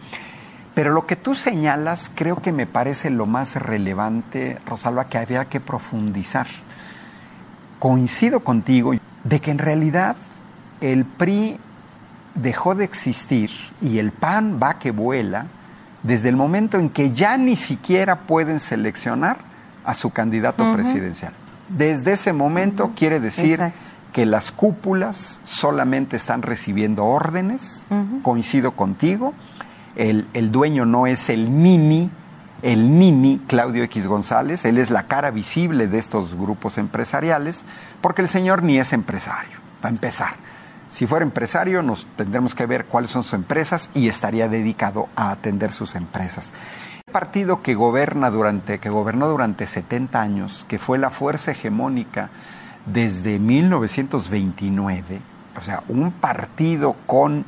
[0.75, 5.47] Pero lo que tú señalas creo que me parece lo más relevante, Rosalba, que había
[5.47, 6.47] que profundizar.
[7.79, 8.93] Coincido contigo
[9.25, 10.17] de que en realidad
[10.81, 11.59] el PRI
[12.35, 13.51] dejó de existir
[13.81, 15.47] y el PAN va que vuela
[16.03, 19.39] desde el momento en que ya ni siquiera pueden seleccionar
[19.85, 21.33] a su candidato presidencial.
[21.69, 23.89] Desde ese momento quiere decir Exacto.
[24.13, 27.87] que las cúpulas solamente están recibiendo órdenes,
[28.23, 29.35] coincido contigo,
[29.97, 32.11] el, el dueño no es el mini,
[32.63, 37.65] el mini Claudio X González, él es la cara visible de estos grupos empresariales,
[38.01, 40.48] porque el señor ni es empresario, para empezar.
[40.91, 45.31] Si fuera empresario, nos tendremos que ver cuáles son sus empresas y estaría dedicado a
[45.31, 46.53] atender sus empresas.
[47.07, 52.31] El partido que gobierna durante, que gobernó durante 70 años, que fue la fuerza hegemónica
[52.87, 55.21] desde 1929,
[55.57, 57.45] o sea, un partido con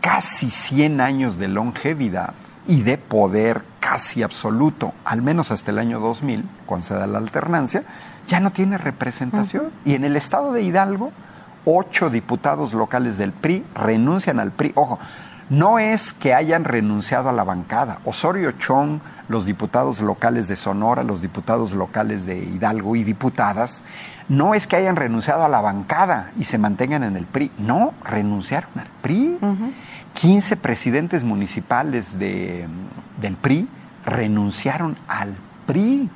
[0.00, 2.34] casi 100 años de longevidad
[2.66, 7.18] y de poder casi absoluto, al menos hasta el año 2000, cuando se da la
[7.18, 7.84] alternancia,
[8.28, 9.70] ya no tiene representación.
[9.84, 11.12] Y en el estado de Hidalgo,
[11.64, 14.72] ocho diputados locales del PRI renuncian al PRI.
[14.74, 14.98] Ojo,
[15.50, 17.98] no es que hayan renunciado a la bancada.
[18.04, 23.82] Osorio Chong, los diputados locales de Sonora, los diputados locales de Hidalgo y diputadas,
[24.28, 27.50] no es que hayan renunciado a la bancada y se mantengan en el PRI.
[27.58, 29.38] No, renunciaron al PRI.
[30.14, 32.68] 15 presidentes municipales de,
[33.20, 33.68] del PRI
[34.04, 35.34] renunciaron al
[35.66, 36.08] PRI.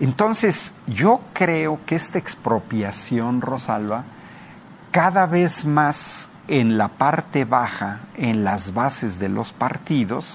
[0.00, 4.04] Entonces, yo creo que esta expropiación, Rosalba,
[4.92, 10.34] cada vez más en la parte baja, en las bases de los partidos,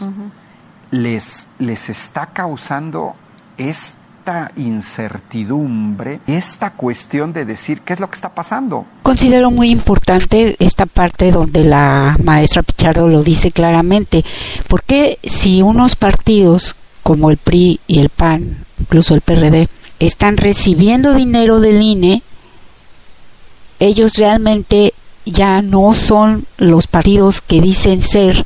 [0.91, 3.15] les, les está causando
[3.57, 8.85] esta incertidumbre, esta cuestión de decir qué es lo que está pasando.
[9.03, 14.25] Considero muy importante esta parte donde la maestra Pichardo lo dice claramente,
[14.67, 21.13] porque si unos partidos como el PRI y el PAN, incluso el PRD, están recibiendo
[21.13, 22.23] dinero del INE,
[23.79, 24.93] ellos realmente
[25.25, 28.45] ya no son los partidos que dicen ser,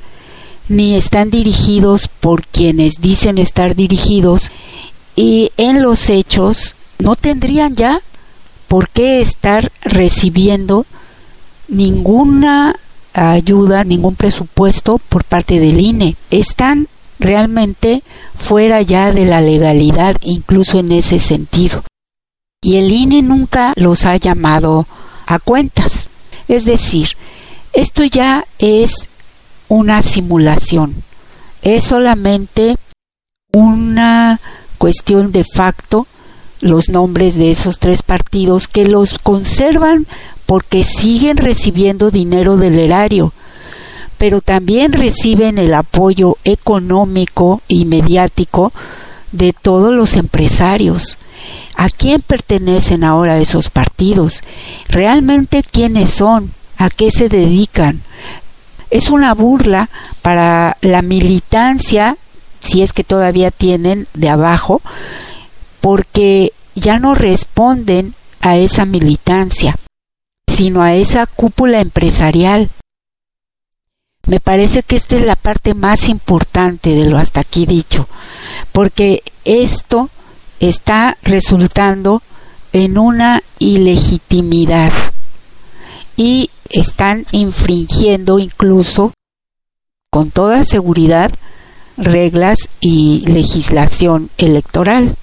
[0.68, 4.52] ni están dirigidos por quienes dicen estar dirigidos,
[5.16, 8.02] y en los hechos no tendrían ya
[8.68, 10.86] por qué estar recibiendo
[11.68, 12.76] ninguna
[13.14, 16.16] ayuda, ningún presupuesto por parte del INE.
[16.30, 16.88] Están
[17.20, 18.04] realmente
[18.34, 21.84] fuera ya de la legalidad, incluso en ese sentido.
[22.64, 24.88] Y el INE nunca los ha llamado
[25.34, 26.10] a cuentas.
[26.48, 27.10] Es decir,
[27.74, 28.94] esto ya es
[29.68, 31.04] una simulación,
[31.62, 32.78] es solamente
[33.54, 34.42] una
[34.78, 36.08] cuestión de facto
[36.60, 40.06] los nombres de esos tres partidos que los conservan
[40.46, 43.34] porque siguen recibiendo dinero del erario,
[44.18, 48.74] pero también reciben el apoyo económico y mediático
[49.32, 51.18] de todos los empresarios.
[51.76, 54.42] ¿A quién pertenecen ahora esos partidos?
[54.88, 56.54] ¿Realmente quiénes son?
[56.78, 58.02] ¿A qué se dedican?
[58.90, 59.90] Es una burla
[60.22, 62.18] para la militancia,
[62.60, 64.82] si es que todavía tienen de abajo,
[65.80, 69.78] porque ya no responden a esa militancia,
[70.48, 72.70] sino a esa cúpula empresarial.
[74.28, 78.08] Me parece que esta es la parte más importante de lo hasta aquí dicho,
[78.72, 80.10] porque esto
[80.60, 82.22] está resultando
[82.72, 84.92] en una ilegitimidad
[86.16, 89.12] y están infringiendo incluso
[90.12, 91.32] con toda seguridad
[91.98, 95.16] reglas y legislación electoral.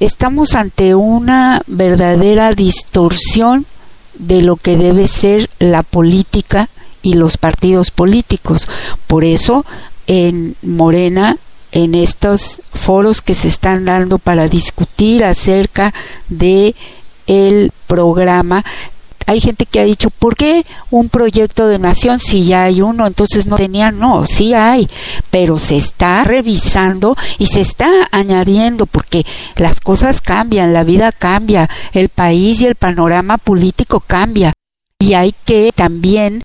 [0.00, 3.66] Estamos ante una verdadera distorsión
[4.14, 6.68] de lo que debe ser la política
[7.02, 8.68] y los partidos políticos.
[9.06, 9.64] Por eso
[10.06, 11.36] en Morena
[11.72, 15.94] en estos foros que se están dando para discutir acerca
[16.28, 16.74] de
[17.26, 18.64] el programa
[19.30, 23.06] hay gente que ha dicho, ¿por qué un proyecto de nación si ya hay uno?
[23.06, 24.88] Entonces no tenía, no, sí hay,
[25.30, 29.24] pero se está revisando y se está añadiendo porque
[29.54, 34.52] las cosas cambian, la vida cambia, el país y el panorama político cambia
[34.98, 36.42] y hay que también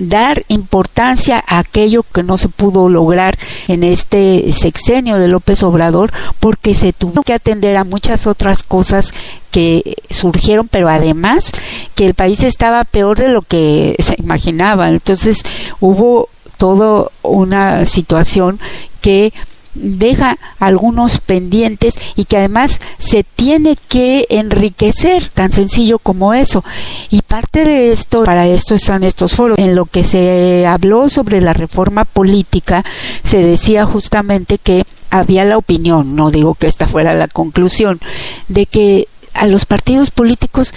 [0.00, 3.38] dar importancia a aquello que no se pudo lograr
[3.68, 9.12] en este sexenio de López Obrador porque se tuvo que atender a muchas otras cosas
[9.50, 11.52] que surgieron, pero además
[11.94, 14.88] que el país estaba peor de lo que se imaginaba.
[14.88, 15.42] Entonces
[15.80, 18.58] hubo toda una situación
[19.00, 19.32] que
[19.74, 26.64] deja algunos pendientes y que además se tiene que enriquecer, tan sencillo como eso.
[27.10, 29.58] Y parte de esto, para esto están estos foros.
[29.58, 32.84] En lo que se habló sobre la reforma política,
[33.22, 38.00] se decía justamente que había la opinión, no digo que esta fuera la conclusión,
[38.48, 40.72] de que a los partidos políticos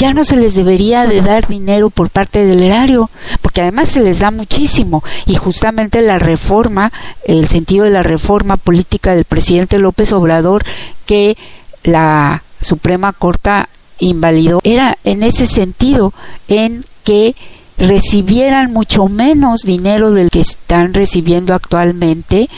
[0.00, 3.10] ya no se les debería de dar dinero por parte del erario,
[3.42, 6.90] porque además se les da muchísimo y justamente la reforma,
[7.24, 10.64] el sentido de la reforma política del presidente López Obrador
[11.04, 11.36] que
[11.84, 13.66] la Suprema Corte
[13.98, 16.14] invalidó era en ese sentido
[16.48, 17.36] en que
[17.76, 22.48] recibieran mucho menos dinero del que están recibiendo actualmente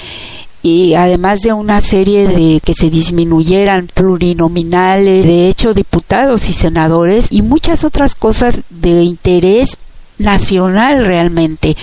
[0.63, 7.27] y además de una serie de que se disminuyeran plurinominales, de hecho diputados y senadores
[7.31, 9.77] y muchas otras cosas de interés
[10.19, 11.77] nacional realmente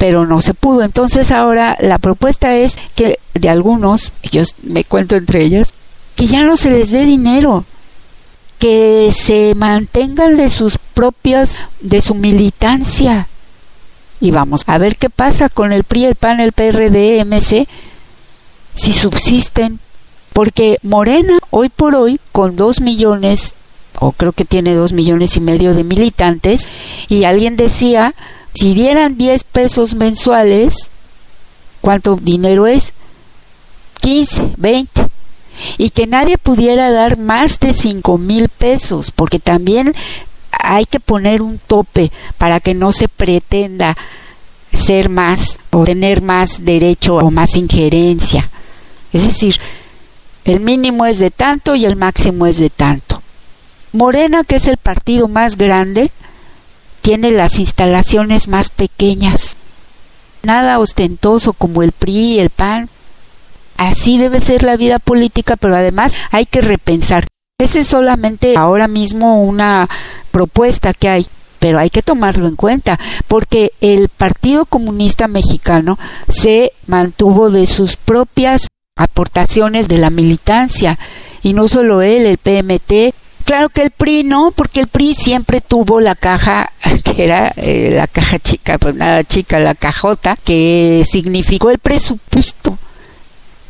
[0.00, 0.82] pero no se pudo.
[0.82, 5.74] Entonces ahora la propuesta es que de algunos, yo me cuento entre ellas,
[6.16, 7.66] que ya no se les dé dinero,
[8.58, 13.28] que se mantengan de sus propias, de su militancia,
[14.20, 17.66] y vamos a ver qué pasa con el PRI, el PAN, el PRD, MC,
[18.74, 19.80] si subsisten,
[20.32, 23.54] porque Morena hoy por hoy con dos millones,
[23.98, 26.66] o creo que tiene dos millones y medio de militantes,
[27.08, 28.14] y alguien decía,
[28.54, 30.90] si dieran 10 pesos mensuales,
[31.80, 32.92] ¿cuánto dinero es?
[34.00, 35.10] 15, 20
[35.78, 39.94] y que nadie pudiera dar más de 5 mil pesos, porque también
[40.62, 43.96] hay que poner un tope para que no se pretenda
[44.72, 48.50] ser más o tener más derecho o más injerencia.
[49.12, 49.58] Es decir,
[50.44, 53.22] el mínimo es de tanto y el máximo es de tanto.
[53.92, 56.10] Morena, que es el partido más grande,
[57.02, 59.56] tiene las instalaciones más pequeñas.
[60.42, 62.88] Nada ostentoso como el PRI, el PAN.
[63.76, 67.29] Así debe ser la vida política, pero además hay que repensar.
[67.60, 69.86] Esa es solamente ahora mismo una
[70.30, 71.26] propuesta que hay,
[71.58, 72.98] pero hay que tomarlo en cuenta,
[73.28, 75.98] porque el Partido Comunista Mexicano
[76.28, 80.98] se mantuvo de sus propias aportaciones de la militancia,
[81.42, 85.60] y no solo él, el PMT, Claro que el PRI no, porque el PRI siempre
[85.60, 86.72] tuvo la caja,
[87.04, 92.78] que era eh, la caja chica, pues nada chica, la cajota, que significó el presupuesto.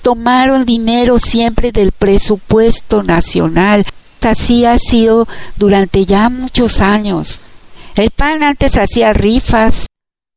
[0.03, 3.85] Tomaron dinero siempre del presupuesto nacional.
[4.23, 5.27] Así ha sido
[5.57, 7.41] durante ya muchos años.
[7.95, 9.87] El PAN antes hacía rifas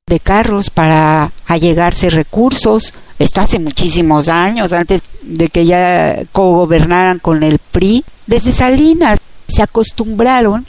[0.07, 2.93] de carros para allegarse recursos.
[3.20, 8.03] Esto hace muchísimos años, antes de que ya cogobernaran con el PRI.
[8.28, 10.66] Desde Salinas se acostumbraron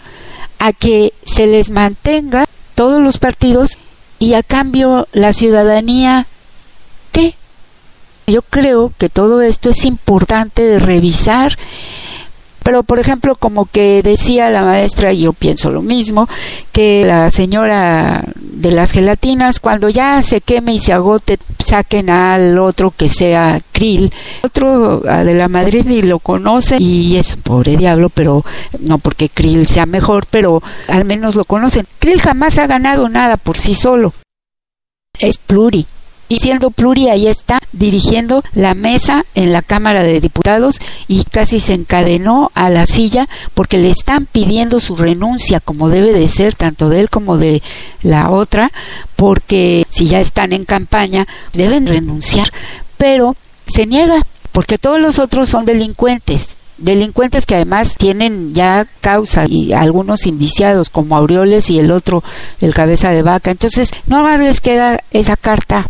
[0.58, 3.78] a que se les mantenga todos los partidos
[4.18, 6.26] y a cambio la ciudadanía.
[8.26, 11.56] Yo creo que todo esto es importante de revisar
[12.64, 16.26] pero, por ejemplo, como que decía la maestra, y yo pienso lo mismo,
[16.72, 22.58] que la señora de las gelatinas, cuando ya se queme y se agote, saquen al
[22.58, 24.10] otro que sea Krill.
[24.42, 28.46] Otro de la Madrid y lo conoce y es pobre diablo, pero
[28.80, 31.86] no porque Krill sea mejor, pero al menos lo conocen.
[31.98, 34.14] Krill jamás ha ganado nada por sí solo.
[35.20, 35.86] Es pluri
[36.28, 41.60] y siendo Pluri ahí está dirigiendo la mesa en la Cámara de Diputados y casi
[41.60, 46.54] se encadenó a la silla porque le están pidiendo su renuncia como debe de ser
[46.54, 47.62] tanto de él como de
[48.02, 48.72] la otra
[49.16, 52.50] porque si ya están en campaña deben renunciar.
[52.96, 54.22] Pero se niega
[54.52, 60.90] porque todos los otros son delincuentes delincuentes que además tienen ya causa y algunos indiciados
[60.90, 62.24] como Aureoles y el otro
[62.60, 63.50] el cabeza de vaca.
[63.50, 65.86] Entonces no más les queda esa carta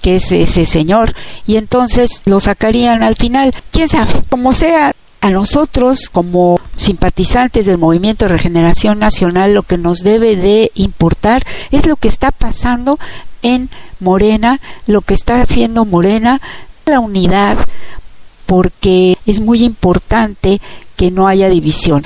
[0.00, 1.14] que es ese señor,
[1.46, 3.54] y entonces lo sacarían al final.
[3.70, 4.22] ¿Quién sabe?
[4.28, 10.36] Como sea, a nosotros como simpatizantes del Movimiento de Regeneración Nacional lo que nos debe
[10.36, 12.98] de importar es lo que está pasando
[13.42, 13.68] en
[14.00, 16.40] Morena, lo que está haciendo Morena,
[16.86, 17.58] la unidad,
[18.46, 20.60] porque es muy importante
[20.96, 22.04] que no haya división.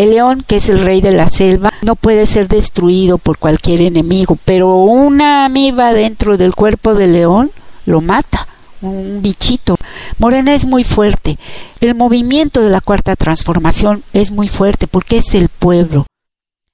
[0.00, 3.82] El león, que es el rey de la selva, no puede ser destruido por cualquier
[3.82, 7.50] enemigo, pero una amiba dentro del cuerpo del león
[7.84, 8.48] lo mata
[8.80, 9.76] un bichito.
[10.16, 11.38] Morena es muy fuerte.
[11.82, 16.06] El movimiento de la cuarta transformación es muy fuerte porque es el pueblo.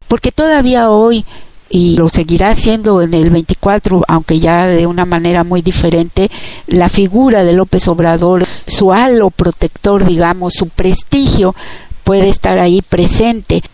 [0.07, 1.25] Porque todavía hoy,
[1.69, 6.31] y lo seguirá haciendo en el 24, aunque ya de una manera muy diferente,
[6.69, 11.57] la figura de López Obrador, su halo protector, digamos, su prestigio,
[12.07, 13.65] puede estar ahí presente.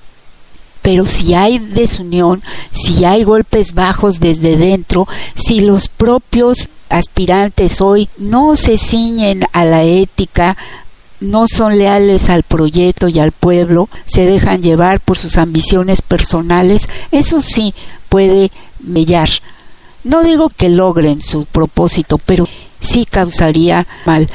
[0.81, 8.09] Pero si hay desunión, si hay golpes bajos desde dentro, si los propios aspirantes hoy
[8.17, 10.57] no se ciñen a la ética,
[11.21, 16.89] no son leales al proyecto y al pueblo, se dejan llevar por sus ambiciones personales,
[17.11, 17.75] eso sí
[18.09, 19.29] puede mellar.
[20.05, 22.49] No digo que logren su propósito, pero
[22.81, 24.29] sí causaría mal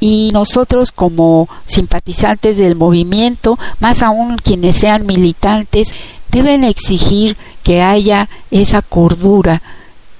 [0.00, 5.92] y nosotros como simpatizantes del movimiento, más aún quienes sean militantes,
[6.30, 9.62] deben exigir que haya esa cordura,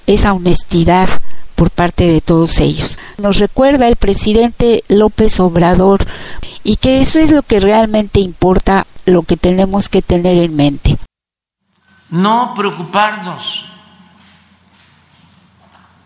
[0.06, 1.08] esa honestidad
[1.54, 2.98] por parte de todos ellos.
[3.18, 6.06] Nos recuerda el presidente López Obrador
[6.64, 10.96] y que eso es lo que realmente importa, lo que tenemos que tener en mente.
[12.10, 13.66] No preocuparnos.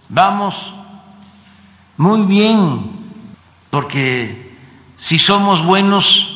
[0.09, 0.75] Vamos
[1.97, 3.02] muy bien
[3.73, 4.53] porque
[4.99, 6.29] si somos buenos,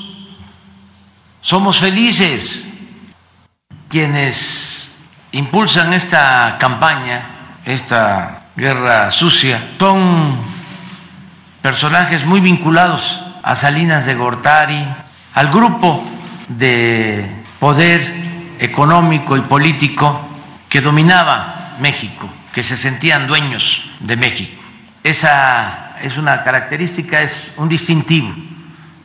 [1.43, 2.67] somos felices.
[3.91, 4.97] Quienes
[5.33, 10.35] impulsan esta campaña, esta guerra sucia, son
[11.61, 14.83] personajes muy vinculados a Salinas de Gortari,
[15.35, 16.03] al grupo
[16.49, 20.27] de poder económico y político
[20.71, 24.63] que dominaba México, que se sentían dueños de México.
[25.05, 28.35] Esa es una característica, es un distintivo,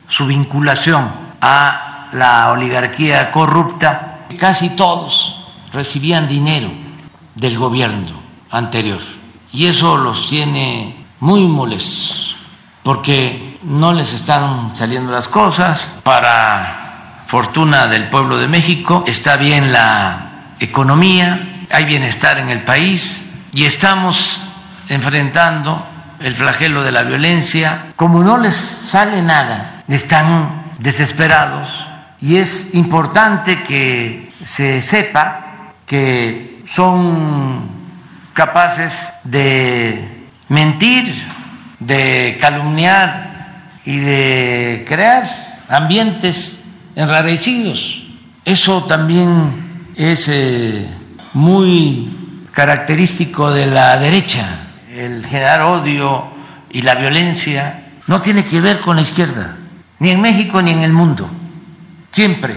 [0.08, 4.26] su vinculación a la oligarquía corrupta.
[4.38, 6.70] Casi todos recibían dinero
[7.34, 8.20] del gobierno
[8.50, 9.00] anterior
[9.52, 12.36] y eso los tiene muy molestos
[12.82, 16.00] porque no les están saliendo las cosas.
[16.02, 23.30] Para fortuna del pueblo de México está bien la economía, hay bienestar en el país
[23.52, 24.42] y estamos
[24.88, 25.86] enfrentando
[26.24, 31.86] el flagelo de la violencia, como no les sale nada, están desesperados
[32.20, 37.68] y es importante que se sepa que son
[38.32, 41.12] capaces de mentir,
[41.80, 45.24] de calumniar y de crear
[45.68, 46.62] ambientes
[46.94, 48.06] enrarecidos.
[48.44, 50.86] Eso también es eh,
[51.32, 54.46] muy característico de la derecha,
[55.02, 56.26] el generar odio
[56.70, 59.56] y la violencia no tiene que ver con la izquierda,
[59.98, 61.28] ni en México ni en el mundo.
[62.10, 62.56] Siempre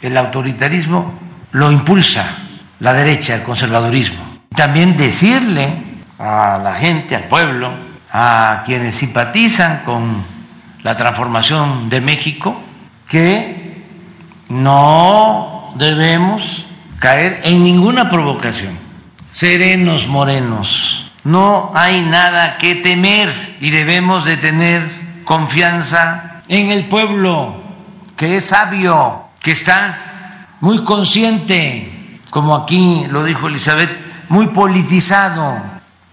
[0.00, 1.18] el autoritarismo
[1.52, 2.24] lo impulsa
[2.78, 4.40] la derecha, el conservadurismo.
[4.54, 5.82] También decirle
[6.18, 7.72] a la gente, al pueblo,
[8.12, 10.24] a quienes simpatizan con
[10.82, 12.60] la transformación de México,
[13.08, 13.84] que
[14.48, 16.66] no debemos
[16.98, 18.78] caer en ninguna provocación.
[19.32, 27.62] Serenos, morenos, no hay nada que temer y debemos de tener confianza en el pueblo
[28.16, 33.90] que es sabio, que está muy consciente, como aquí lo dijo Elizabeth,
[34.28, 35.58] muy politizado,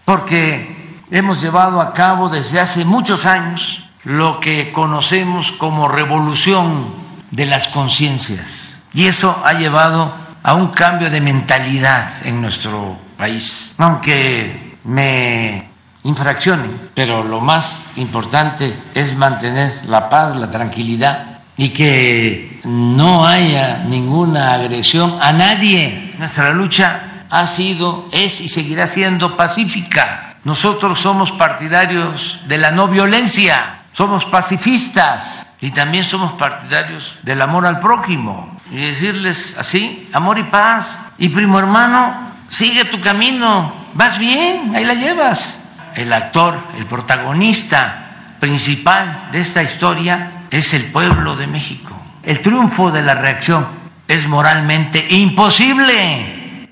[0.05, 6.85] porque hemos llevado a cabo desde hace muchos años lo que conocemos como revolución
[7.31, 8.79] de las conciencias.
[8.93, 13.75] Y eso ha llevado a un cambio de mentalidad en nuestro país.
[13.77, 15.69] Aunque me
[16.03, 23.83] infraccionen, pero lo más importante es mantener la paz, la tranquilidad y que no haya
[23.85, 26.13] ninguna agresión a nadie.
[26.17, 30.38] Nuestra lucha ha sido, es y seguirá siendo pacífica.
[30.43, 37.65] Nosotros somos partidarios de la no violencia, somos pacifistas y también somos partidarios del amor
[37.65, 38.57] al prójimo.
[38.71, 40.97] Y decirles así, amor y paz.
[41.17, 42.13] Y primo hermano,
[42.47, 45.63] sigue tu camino, vas bien, ahí la llevas
[45.97, 51.99] el actor, el protagonista principal de esta historia es el pueblo de México.
[52.23, 53.65] El triunfo de la reacción
[54.07, 56.69] es moralmente imposible.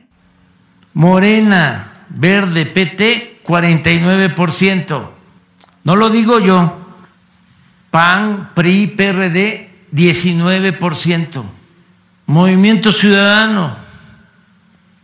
[0.93, 5.09] Morena, verde, PT, 49%.
[5.84, 6.82] No lo digo yo.
[7.89, 11.43] PAN, PRI, PRD, 19%.
[12.28, 13.76] Movimiento Ciudadano,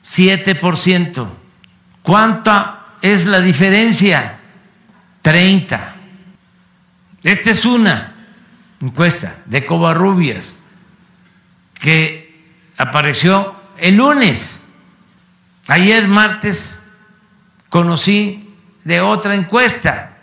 [0.06, 1.30] 7%.
[2.02, 4.40] ¿Cuánta es la diferencia?
[5.22, 5.96] 30.
[7.24, 8.16] Esta es una
[8.82, 10.58] encuesta de Covarrubias
[11.76, 12.34] que
[12.78, 14.64] apareció el lunes.
[15.68, 16.82] Ayer martes
[17.70, 18.50] conocí
[18.84, 20.18] de otra encuesta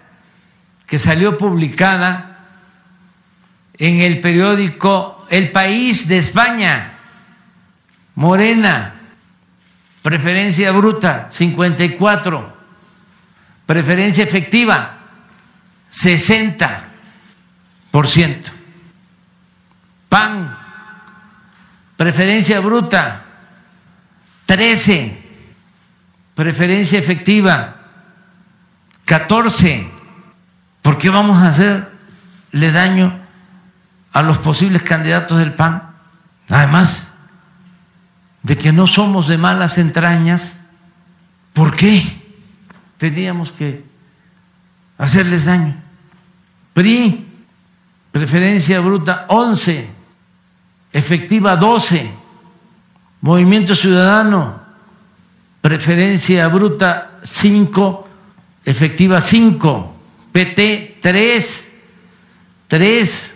[0.86, 2.46] que salió publicada
[3.76, 6.94] en el periódico El País de España.
[8.16, 8.97] Morena,
[10.08, 12.56] preferencia bruta, 54
[13.66, 14.96] Preferencia efectiva,
[15.92, 18.50] 60%.
[20.08, 20.56] PAN,
[21.98, 23.24] preferencia bruta,
[24.46, 25.22] 13.
[26.34, 27.76] Preferencia efectiva,
[29.04, 29.90] 14.
[30.80, 33.20] ¿Por qué vamos a hacerle daño
[34.14, 35.90] a los posibles candidatos del PAN?
[36.48, 37.12] Además
[38.42, 40.60] de que no somos de malas entrañas,
[41.52, 42.18] ¿por qué?
[42.98, 43.82] teníamos que
[44.98, 45.74] hacerles daño.
[46.74, 47.26] PRI,
[48.12, 49.88] preferencia bruta 11,
[50.92, 52.10] efectiva 12,
[53.20, 54.60] Movimiento Ciudadano,
[55.60, 58.08] preferencia bruta 5,
[58.64, 59.94] efectiva 5,
[60.32, 61.72] PT 3,
[62.68, 63.34] 3.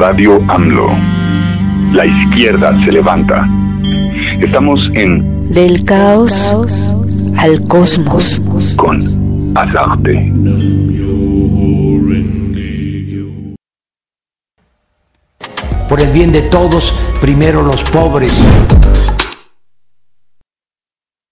[0.00, 0.88] Radio AMLO.
[1.92, 3.46] La izquierda se levanta.
[4.40, 6.54] Estamos en Del caos,
[7.36, 8.40] al cosmos.
[8.76, 10.32] Con Azarte.
[15.86, 18.42] Por el bien de todos, primero los pobres.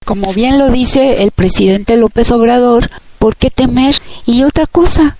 [0.05, 3.95] Como bien lo dice el presidente López Obrador, ¿por qué temer?
[4.27, 5.17] Y otra cosa,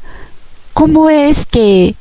[0.75, 1.95] ¿cómo es que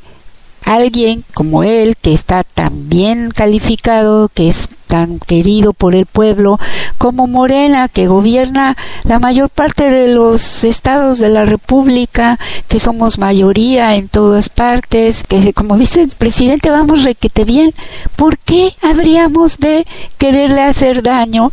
[0.68, 6.58] alguien como él, que está tan bien calificado, que es tan querido por el pueblo,
[6.98, 12.38] como Morena, que gobierna la mayor parte de los estados de la República,
[12.68, 17.74] que somos mayoría en todas partes, que como dice el presidente, vamos requete bien.
[18.16, 19.86] ¿Por qué habríamos de
[20.18, 21.50] quererle hacer daño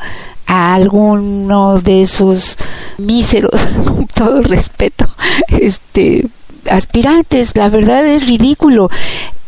[0.47, 2.57] a alguno de esos
[2.97, 5.07] míseros, con todo respeto,
[5.47, 6.28] este
[6.70, 7.55] aspirantes.
[7.55, 8.89] La verdad es ridículo.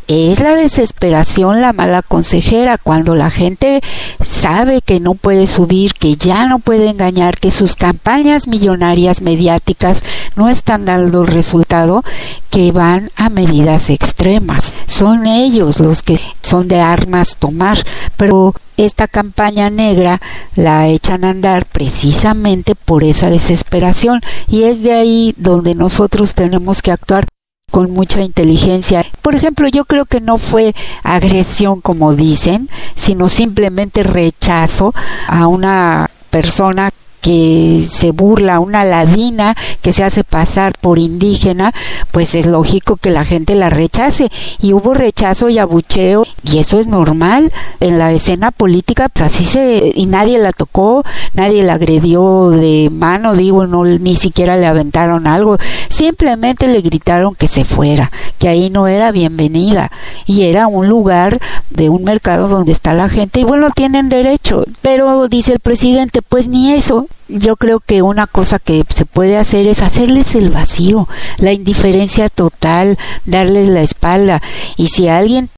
[0.07, 3.81] Es la desesperación la mala consejera cuando la gente
[4.25, 10.01] sabe que no puede subir, que ya no puede engañar, que sus campañas millonarias mediáticas
[10.35, 12.03] no están dando el resultado,
[12.49, 14.73] que van a medidas extremas.
[14.87, 17.85] Son ellos los que son de armas tomar,
[18.15, 20.21] pero esta campaña negra
[20.55, 26.81] la echan a andar precisamente por esa desesperación y es de ahí donde nosotros tenemos
[26.81, 27.25] que actuar
[27.71, 29.05] con mucha inteligencia.
[29.21, 34.93] Por ejemplo, yo creo que no fue agresión como dicen, sino simplemente rechazo
[35.27, 36.91] a una persona
[37.27, 41.73] que se burla, una ladina que se hace pasar por indígena,
[42.11, 44.29] pues es lógico que la gente la rechace.
[44.61, 47.51] Y hubo rechazo y abucheo, y eso es normal.
[47.81, 49.91] En la escena política, pues así se.
[49.93, 51.03] y nadie la tocó,
[51.33, 55.57] nadie la agredió de mano, digo, no, ni siquiera le aventaron algo.
[55.89, 58.09] Simplemente le gritaron que se fuera,
[58.39, 59.91] que ahí no era bienvenida.
[60.25, 64.63] Y era un lugar de un mercado donde está la gente, y bueno, tienen derecho.
[64.81, 69.37] Pero dice el presidente, pues ni eso, yo creo que una cosa que se puede
[69.37, 71.07] hacer es hacerles el vacío,
[71.37, 74.41] la indiferencia total, darles la espalda.
[74.75, 75.49] Y si alguien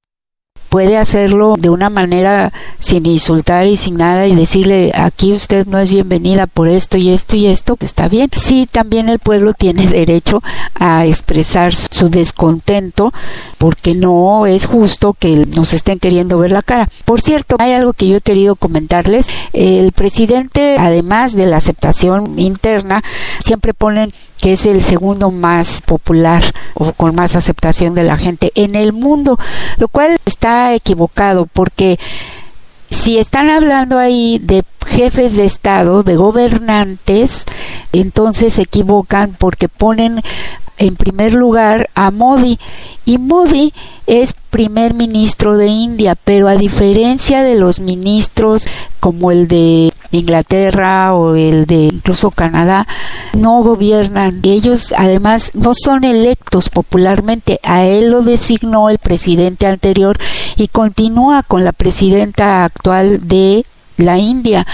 [0.70, 5.78] puede hacerlo de una manera sin insultar y sin nada y decirle aquí usted no
[5.78, 8.30] es bienvenida por esto y esto y esto, está bien.
[8.34, 10.42] Sí, también el pueblo tiene derecho
[10.74, 13.12] a expresar su descontento
[13.58, 16.88] porque no es justo que nos estén queriendo ver la cara.
[17.04, 19.28] Por cierto, hay algo que yo he querido comentarles.
[19.52, 23.02] El presidente, además de la aceptación interna,
[23.44, 26.42] siempre ponen que es el segundo más popular
[26.74, 29.38] o con más aceptación de la gente en el mundo,
[29.76, 31.98] lo cual está equivocado porque
[32.90, 37.44] si están hablando ahí de jefes de Estado, de gobernantes,
[37.92, 40.20] entonces se equivocan porque ponen
[40.78, 42.58] en primer lugar a Modi
[43.04, 43.72] y Modi
[44.06, 48.66] es primer ministro de India, pero a diferencia de los ministros
[48.98, 52.86] como el de Inglaterra o el de incluso Canadá,
[53.34, 54.40] no gobiernan.
[54.42, 57.60] Ellos además no son electos popularmente.
[57.62, 60.18] A él lo designó el presidente anterior
[60.56, 63.64] y continúa con la presidenta actual de
[63.96, 64.66] la India,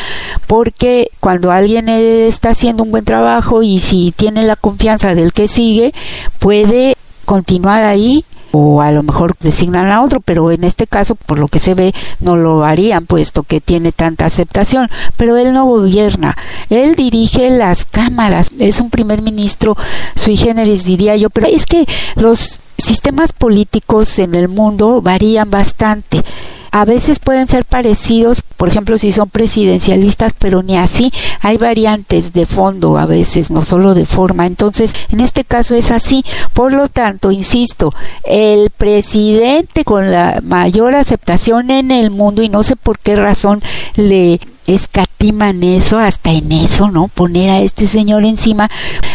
[0.47, 5.49] porque cuando alguien está haciendo un buen trabajo y si tiene la confianza del que
[5.49, 5.93] sigue,
[6.39, 11.38] puede continuar ahí o a lo mejor designan a otro, pero en este caso, por
[11.38, 14.90] lo que se ve, no lo harían, puesto que tiene tanta aceptación.
[15.16, 16.36] Pero él no gobierna,
[16.70, 19.76] él dirige las cámaras, es un primer ministro
[20.14, 21.86] sui generis, diría yo, pero es que
[22.16, 26.22] los sistemas políticos en el mundo varían bastante
[26.71, 31.12] a veces pueden ser parecidos, por ejemplo, si son presidencialistas, pero ni así.
[31.41, 34.47] Hay variantes de fondo a veces, no solo de forma.
[34.47, 36.25] Entonces, en este caso es así.
[36.55, 37.95] Por lo tanto, insisto,
[38.25, 43.62] el presidente con la mayor aceptación en el mundo, y no sé por qué razón
[43.95, 47.09] le escatiman eso, hasta en eso, ¿no?
[47.09, 48.71] Poner a este señor encima,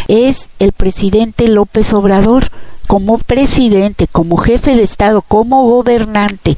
[0.08, 2.52] es el presidente López Obrador
[2.92, 6.58] como presidente, como jefe de Estado, como gobernante,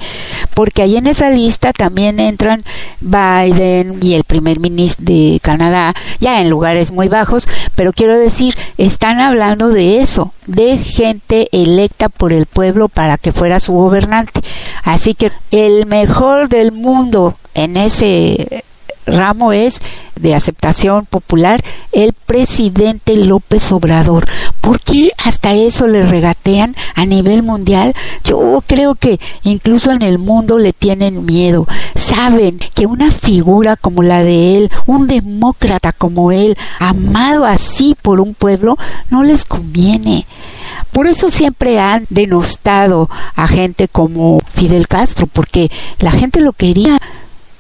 [0.56, 2.64] porque ahí en esa lista también entran
[3.02, 8.58] Biden y el primer ministro de Canadá, ya en lugares muy bajos, pero quiero decir,
[8.80, 14.41] están hablando de eso, de gente electa por el pueblo para que fuera su gobernante.
[14.84, 18.64] Así que el mejor del mundo en ese
[19.06, 19.80] ramo es
[20.16, 24.28] de aceptación popular el presidente López Obrador.
[24.62, 27.93] ¿Por qué hasta eso le regatean a nivel mundial?
[28.24, 31.68] Yo creo que incluso en el mundo le tienen miedo.
[31.95, 38.20] Saben que una figura como la de él, un demócrata como él, amado así por
[38.20, 38.78] un pueblo,
[39.10, 40.26] no les conviene.
[40.91, 46.99] Por eso siempre han denostado a gente como Fidel Castro, porque la gente lo quería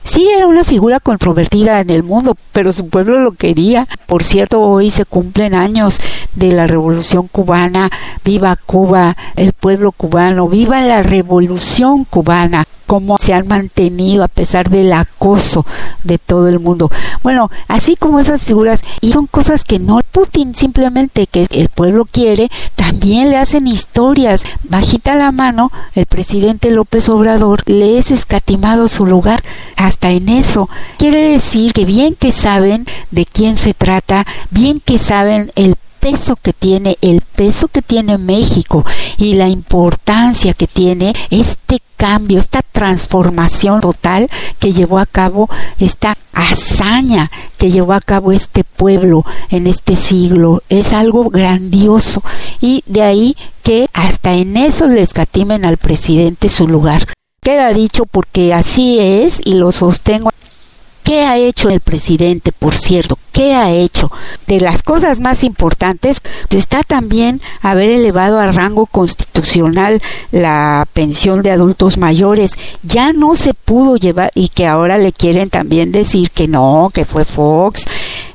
[0.03, 3.87] Sí, era una figura controvertida en el mundo, pero su pueblo lo quería.
[4.05, 5.99] Por cierto, hoy se cumplen años
[6.35, 7.89] de la Revolución cubana.
[8.25, 14.69] Viva Cuba, el pueblo cubano, viva la Revolución cubana cómo se han mantenido a pesar
[14.69, 15.65] del acoso
[16.03, 16.91] de todo el mundo.
[17.21, 22.05] Bueno, así como esas figuras, y son cosas que no Putin simplemente que el pueblo
[22.05, 24.43] quiere, también le hacen historias.
[24.63, 29.43] Bajita la mano, el presidente López Obrador le es escatimado su lugar
[29.75, 30.69] hasta en eso.
[30.97, 36.35] Quiere decir que bien que saben de quién se trata, bien que saben el peso
[36.35, 38.85] que tiene, el peso que tiene México
[39.17, 44.29] y la importancia que tiene este cambio, esta transformación total
[44.59, 45.49] que llevó a cabo
[45.79, 50.61] esta hazaña que llevó a cabo este pueblo en este siglo.
[50.67, 52.21] Es algo grandioso
[52.59, 57.13] y de ahí que hasta en eso le escatimen al presidente su lugar.
[57.41, 60.31] Queda dicho porque así es y lo sostengo
[61.03, 63.19] ¿Qué ha hecho el presidente, por cierto?
[63.33, 64.09] ¿Qué ha hecho?
[64.47, 70.01] De las cosas más importantes está también haber elevado a rango constitucional
[70.31, 72.53] la pensión de adultos mayores.
[72.83, 77.03] Ya no se pudo llevar y que ahora le quieren también decir que no, que
[77.03, 77.85] fue Fox.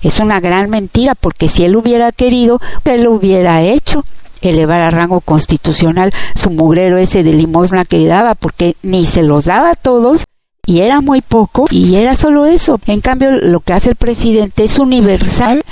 [0.03, 4.05] Es una gran mentira porque si él hubiera querido, él lo hubiera hecho
[4.43, 9.47] elevar a rango constitucional su mugrero ese de limosna que daba, porque ni se los
[9.47, 10.25] daba a todos,
[10.69, 12.79] y era muy poco y era solo eso.
[12.85, 15.65] En cambio, lo que hace el presidente es universal.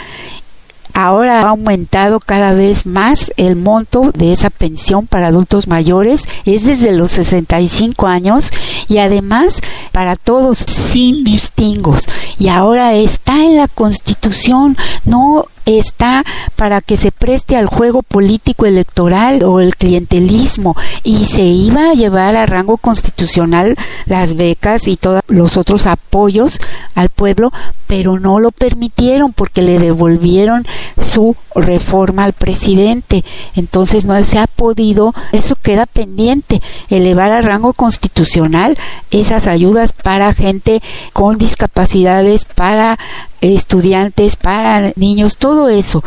[0.95, 6.65] Ahora ha aumentado cada vez más el monto de esa pensión para adultos mayores, es
[6.65, 8.51] desde los 65 años
[8.89, 9.61] y además
[9.93, 12.07] para todos sin distingos.
[12.39, 18.67] Y ahora está en la Constitución, no está para que se preste al juego político
[18.67, 24.97] electoral o el clientelismo y se iba a llevar a rango constitucional las becas y
[24.97, 26.61] todos los otros apoyos
[26.95, 27.53] al pueblo,
[27.87, 30.65] pero no lo permitieron porque le devolvieron
[31.01, 33.25] su reforma al presidente.
[33.55, 38.79] Entonces no se ha podido, eso queda pendiente, elevar a rango constitucional
[39.11, 40.81] esas ayudas para gente
[41.13, 42.99] con discapacidades, para
[43.41, 46.05] estudiantes, para niños, todo eso.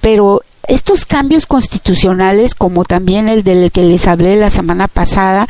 [0.00, 5.46] Pero estos cambios constitucionales, como también el del que les hablé la semana pasada,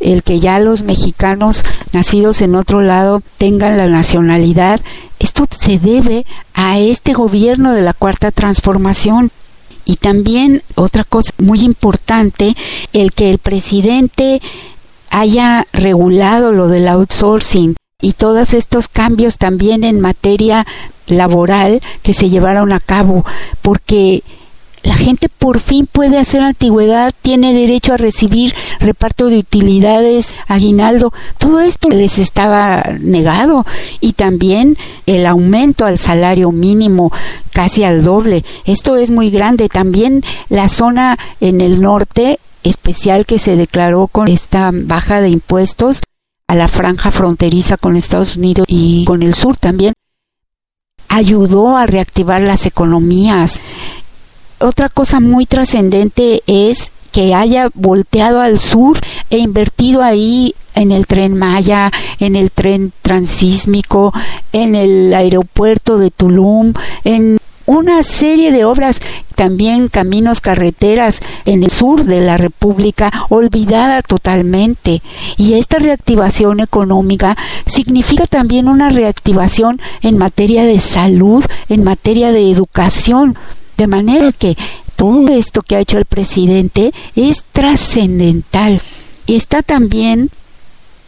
[0.00, 4.80] el que ya los mexicanos nacidos en otro lado tengan la nacionalidad,
[5.18, 9.30] esto se debe a este gobierno de la cuarta transformación.
[9.84, 12.54] Y también otra cosa muy importante,
[12.92, 14.40] el que el presidente
[15.10, 20.66] haya regulado lo del outsourcing y todos estos cambios también en materia
[21.06, 23.24] laboral que se llevaron a cabo,
[23.62, 24.22] porque
[24.82, 31.12] la gente por fin puede hacer antigüedad, tiene derecho a recibir reparto de utilidades, aguinaldo,
[31.38, 33.66] todo esto les estaba negado
[34.00, 37.12] y también el aumento al salario mínimo
[37.52, 38.42] casi al doble.
[38.64, 39.68] Esto es muy grande.
[39.68, 46.00] También la zona en el norte especial que se declaró con esta baja de impuestos
[46.50, 49.92] a la franja fronteriza con Estados Unidos y con el sur también,
[51.08, 53.60] ayudó a reactivar las economías.
[54.58, 58.98] Otra cosa muy trascendente es que haya volteado al sur
[59.30, 64.12] e invertido ahí en el tren Maya, en el tren transísmico,
[64.52, 66.74] en el aeropuerto de Tulum,
[67.04, 67.38] en
[67.70, 69.00] una serie de obras,
[69.36, 75.02] también caminos, carreteras en el sur de la República, olvidada totalmente.
[75.36, 82.50] Y esta reactivación económica significa también una reactivación en materia de salud, en materia de
[82.50, 83.36] educación.
[83.76, 84.56] De manera que
[84.96, 88.82] todo esto que ha hecho el presidente es trascendental.
[89.26, 90.30] Y está también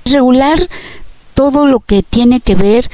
[0.04, 0.60] regular
[1.34, 2.88] todo lo que tiene que ver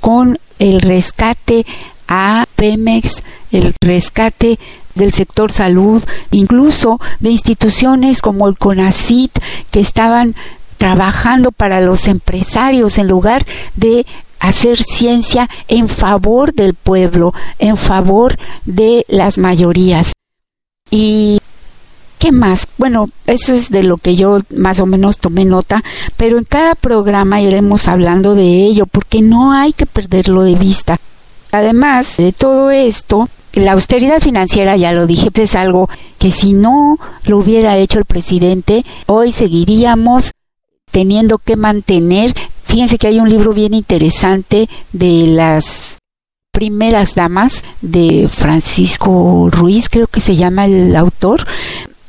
[0.00, 1.64] con el rescate
[2.08, 4.58] a Pemex, el rescate
[4.94, 9.32] del sector salud, incluso de instituciones como el CONACIT
[9.70, 10.34] que estaban
[10.78, 13.46] trabajando para los empresarios en lugar
[13.76, 14.06] de
[14.38, 20.12] hacer ciencia en favor del pueblo, en favor de las mayorías.
[20.90, 21.40] Y
[22.24, 22.68] ¿Qué más?
[22.78, 25.84] Bueno, eso es de lo que yo más o menos tomé nota,
[26.16, 30.96] pero en cada programa iremos hablando de ello porque no hay que perderlo de vista.
[31.54, 35.88] Además de todo esto, la austeridad financiera, ya lo dije, es algo
[36.18, 40.32] que si no lo hubiera hecho el presidente, hoy seguiríamos
[40.90, 42.34] teniendo que mantener.
[42.64, 45.98] Fíjense que hay un libro bien interesante de las
[46.50, 51.46] primeras damas de Francisco Ruiz, creo que se llama el autor,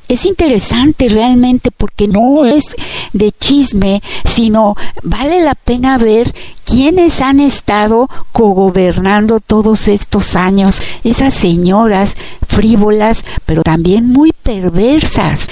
[0.08, 2.76] es interesante realmente porque no es
[3.14, 6.34] de chisme, sino vale la pena ver
[6.64, 12.16] quiénes han estado cogobernando todos estos años, esas señoras
[12.48, 15.48] frívolas, pero también muy perversas.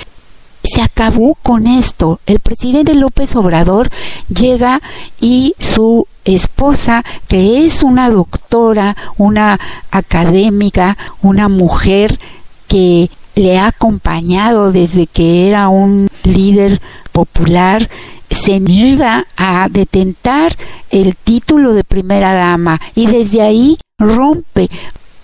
[0.63, 2.21] Se acabó con esto.
[2.25, 3.89] El presidente López Obrador
[4.29, 4.81] llega
[5.19, 9.59] y su esposa, que es una doctora, una
[9.91, 12.17] académica, una mujer
[12.67, 16.81] que le ha acompañado desde que era un líder
[17.11, 17.89] popular,
[18.29, 20.55] se niega a detentar
[20.89, 24.69] el título de primera dama y desde ahí rompe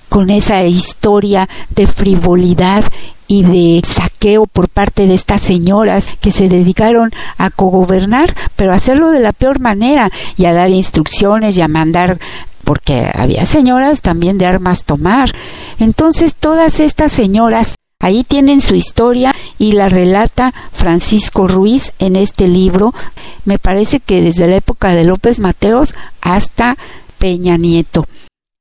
[0.10, 2.84] con esa historia de frivolidad
[3.28, 8.76] y de saqueo por parte de estas señoras que se dedicaron a cogobernar, pero a
[8.76, 12.20] hacerlo de la peor manera y a dar instrucciones y a mandar
[12.64, 15.32] porque había señoras también de armas tomar.
[15.78, 22.48] Entonces todas estas señoras ahí tienen su historia y la relata Francisco Ruiz en este
[22.48, 22.94] libro.
[23.46, 26.78] Me parece que desde la época de López Mateos hasta
[27.18, 28.08] Peña Nieto.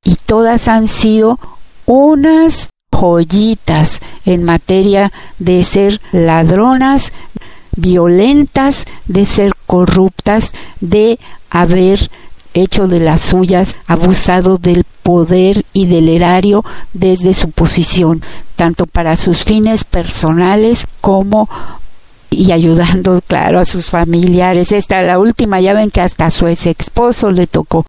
[0.03, 1.39] Y todas han sido
[1.85, 7.13] unas joyitas en materia de ser ladronas,
[7.75, 11.19] violentas, de ser corruptas, de
[11.49, 12.11] haber
[12.53, 18.21] hecho de las suyas, abusado del poder y del erario desde su posición,
[18.55, 21.49] tanto para sus fines personales como
[22.29, 24.71] y ayudando, claro, a sus familiares.
[24.71, 27.85] Esta, la última, ya ven que hasta a su ex esposo le tocó.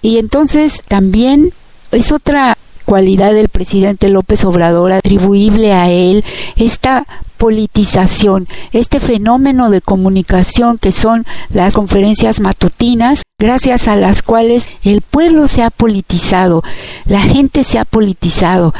[0.00, 1.52] Y entonces también
[1.90, 2.57] es otra
[2.88, 6.24] cualidad del presidente López Obrador atribuible a él
[6.56, 14.68] esta politización, este fenómeno de comunicación que son las conferencias matutinas, gracias a las cuales
[14.84, 16.62] el pueblo se ha politizado,
[17.04, 18.72] la gente se ha politizado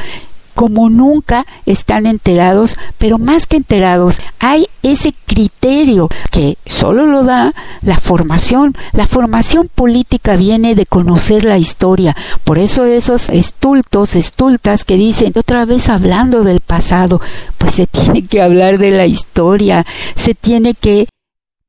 [0.59, 7.53] como nunca están enterados, pero más que enterados, hay ese criterio que solo lo da
[7.81, 8.75] la formación.
[8.91, 12.13] La formación política viene de conocer la historia.
[12.43, 17.21] Por eso esos estultos, estultas que dicen otra vez hablando del pasado,
[17.57, 19.85] pues se tiene que hablar de la historia,
[20.17, 21.07] se tiene que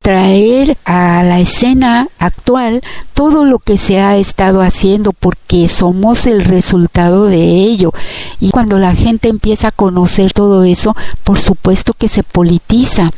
[0.01, 2.81] traer a la escena actual
[3.13, 7.93] todo lo que se ha estado haciendo porque somos el resultado de ello.
[8.39, 13.11] Y cuando la gente empieza a conocer todo eso por supuesto que se politiza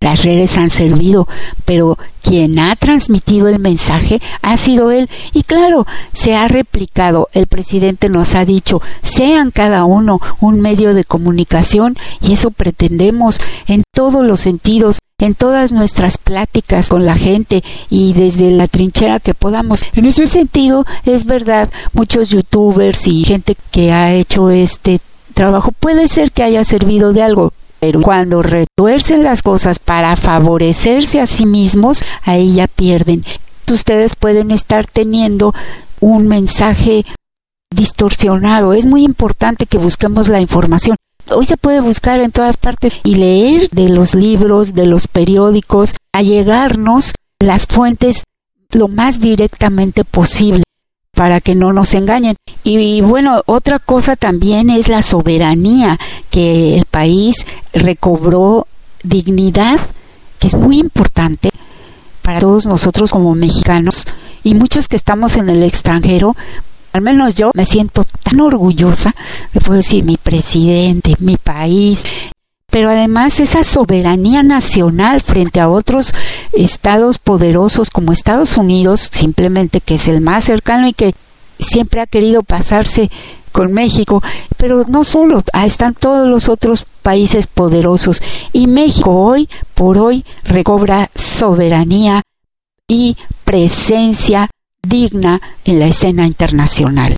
[0.00, 1.26] las redes han servido,
[1.64, 5.08] pero quien ha transmitido el mensaje ha sido él.
[5.32, 7.28] Y claro, se ha replicado.
[7.32, 13.40] El presidente nos ha dicho, sean cada uno un medio de comunicación y eso pretendemos
[13.66, 19.18] en todos los sentidos en todas nuestras pláticas con la gente y desde la trinchera
[19.18, 19.82] que podamos.
[19.94, 25.00] En ese sentido, es verdad, muchos youtubers y gente que ha hecho este
[25.32, 27.54] trabajo puede ser que haya servido de algo,
[27.86, 33.24] pero cuando retuercen las cosas para favorecerse a sí mismos, ahí ya pierden.
[33.70, 35.54] Ustedes pueden estar teniendo
[36.00, 37.04] un mensaje
[37.70, 38.74] distorsionado.
[38.74, 40.96] Es muy importante que busquemos la información.
[41.30, 45.94] Hoy se puede buscar en todas partes y leer de los libros, de los periódicos,
[46.12, 48.24] a llegarnos las fuentes
[48.72, 50.64] lo más directamente posible
[51.16, 52.36] para que no nos engañen.
[52.62, 55.98] Y, bueno, otra cosa también es la soberanía,
[56.36, 58.66] que el país recobró
[59.02, 59.80] dignidad,
[60.38, 61.48] que es muy importante
[62.20, 64.04] para todos nosotros como mexicanos
[64.44, 66.36] y muchos que estamos en el extranjero.
[66.92, 69.14] Al menos yo me siento tan orgullosa
[69.54, 72.02] de poder decir mi presidente, mi país,
[72.70, 76.12] pero además esa soberanía nacional frente a otros
[76.52, 81.14] estados poderosos como Estados Unidos, simplemente que es el más cercano y que
[81.58, 83.10] siempre ha querido pasarse
[83.56, 84.22] con México,
[84.58, 88.20] pero no solo, ah, están todos los otros países poderosos
[88.52, 92.20] y México hoy por hoy recobra soberanía
[92.86, 94.50] y presencia
[94.86, 97.16] digna en la escena internacional.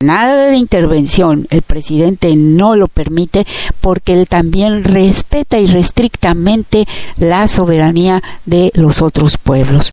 [0.00, 3.44] Nada de intervención, el presidente no lo permite
[3.80, 6.86] porque él también respeta irrestrictamente
[7.16, 9.90] la soberanía de los otros pueblos.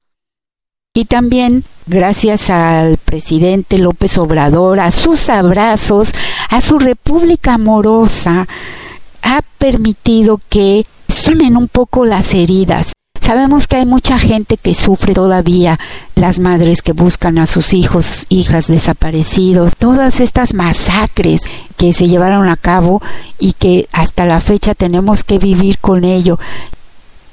[0.93, 6.13] Y también, gracias al presidente López Obrador, a sus abrazos,
[6.49, 8.47] a su república amorosa,
[9.21, 12.93] ha permitido que sanen un poco las heridas
[13.29, 15.79] Sabemos que hay mucha gente que sufre todavía,
[16.15, 21.41] las madres que buscan a sus hijos, hijas desaparecidos, todas estas masacres
[21.77, 23.03] que se llevaron a cabo
[23.37, 26.39] y que hasta la fecha tenemos que vivir con ello.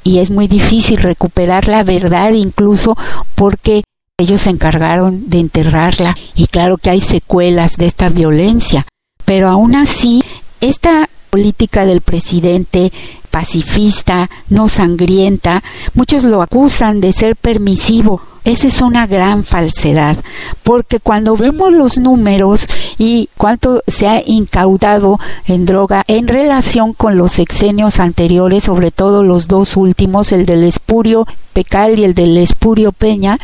[0.07, 2.97] Y es muy difícil recuperar la verdad incluso
[3.35, 3.83] porque
[4.17, 8.87] ellos se encargaron de enterrarla y claro que hay secuelas de esta violencia.
[9.25, 10.23] Pero aún así,
[10.61, 12.91] esta política del presidente
[13.31, 15.63] pacifista, no sangrienta,
[15.93, 18.23] muchos lo acusan de ser permisivo.
[18.45, 20.17] Esa es una gran falsedad,
[20.63, 22.67] porque cuando vemos los números
[22.97, 29.23] y cuánto se ha incautado en droga en relación con los sexenios anteriores, sobre todo
[29.23, 33.39] los dos últimos, el del Espurio Pecal y el del Espurio Peña,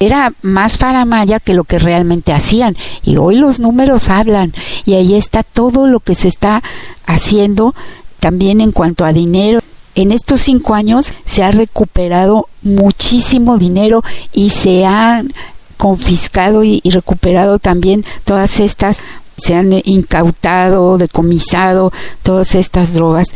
[0.00, 2.76] era más faramaya que lo que realmente hacían.
[3.02, 4.52] Y hoy los números hablan
[4.88, 6.62] y ahí está todo lo que se está
[7.04, 7.74] haciendo
[8.20, 9.60] también en cuanto a dinero,
[9.94, 15.30] en estos cinco años se ha recuperado muchísimo dinero y se han
[15.76, 19.02] confiscado y, recuperado también todas estas,
[19.36, 23.28] se han incautado, decomisado todas estas drogas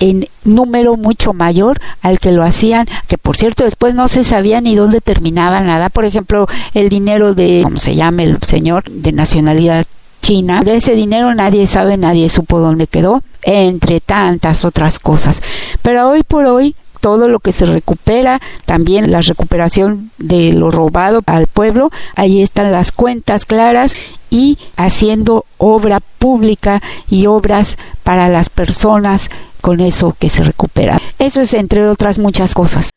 [0.00, 4.60] en número mucho mayor al que lo hacían, que por cierto después no se sabía
[4.60, 5.88] ni dónde terminaba nada.
[5.88, 8.90] Por ejemplo, el dinero de, ¿cómo se llama el señor?
[8.90, 9.86] De nacionalidad
[10.26, 10.60] China.
[10.64, 15.40] De ese dinero nadie sabe, nadie supo dónde quedó, entre tantas otras cosas.
[15.82, 21.22] Pero hoy por hoy todo lo que se recupera, también la recuperación de lo robado
[21.26, 23.94] al pueblo, ahí están las cuentas claras
[24.28, 31.00] y haciendo obra pública y obras para las personas con eso que se recupera.
[31.20, 32.90] Eso es entre otras muchas cosas.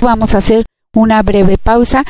[0.00, 0.64] Vamos a hacer
[0.94, 2.04] una breve pausa.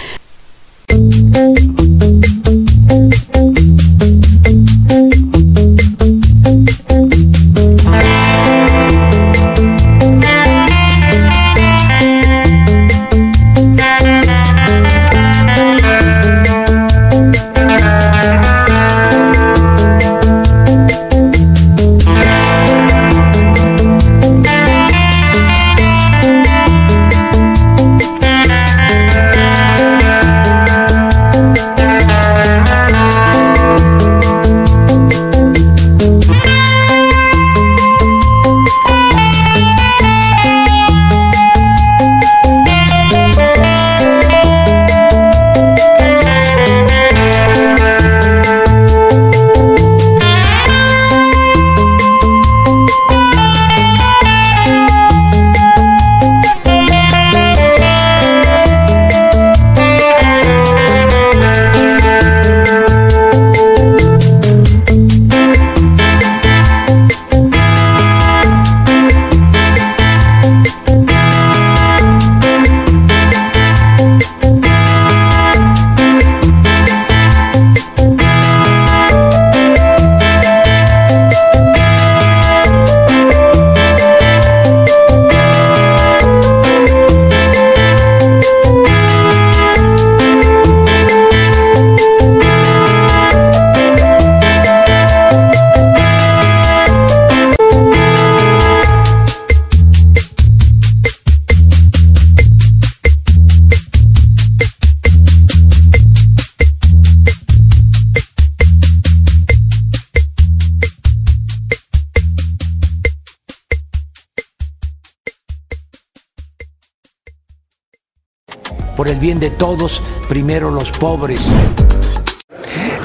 [119.20, 121.46] Bien de todos, primero los pobres.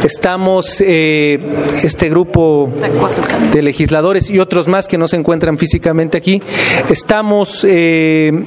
[0.03, 1.39] Estamos, eh,
[1.83, 2.69] este grupo
[3.53, 6.41] de legisladores y otros más que no se encuentran físicamente aquí,
[6.89, 8.43] estamos eh,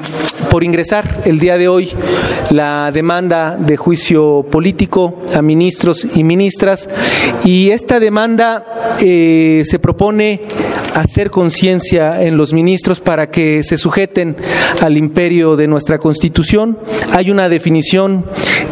[0.50, 1.92] por ingresar el día de hoy
[2.50, 6.88] la demanda de juicio político a ministros y ministras
[7.44, 10.42] y esta demanda eh, se propone
[10.94, 14.36] hacer conciencia en los ministros para que se sujeten
[14.80, 16.78] al imperio de nuestra Constitución.
[17.12, 18.24] Hay una definición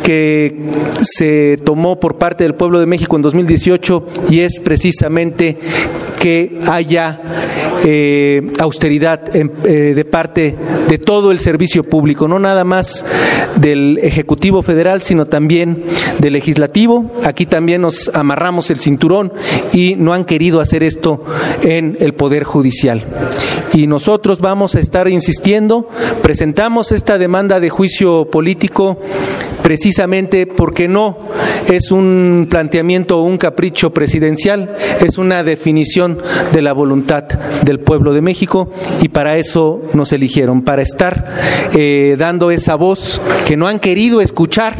[0.04, 0.54] que
[1.00, 5.56] se tomó por parte del pueblo de México en 2018 y es precisamente
[6.20, 7.20] que haya
[7.84, 10.54] eh, austeridad eh, de parte
[10.88, 13.04] de todo el servicio público, no nada más
[13.56, 15.84] del Ejecutivo Federal, sino también
[16.18, 17.10] del Legislativo.
[17.24, 19.32] Aquí también nos amarramos el cinturón
[19.72, 21.24] y no han querido hacer esto
[21.62, 23.02] en el Poder Judicial.
[23.72, 25.88] Y nosotros vamos a estar insistiendo,
[26.22, 28.98] presentamos esta demanda de juicio político
[29.62, 29.93] precisamente
[30.56, 31.16] porque no
[31.70, 36.18] es un planteamiento o un capricho presidencial, es una definición
[36.52, 37.24] de la voluntad
[37.62, 38.70] del pueblo de México
[39.02, 41.26] y para eso nos eligieron, para estar
[41.74, 44.74] eh, dando esa voz que no han querido escuchar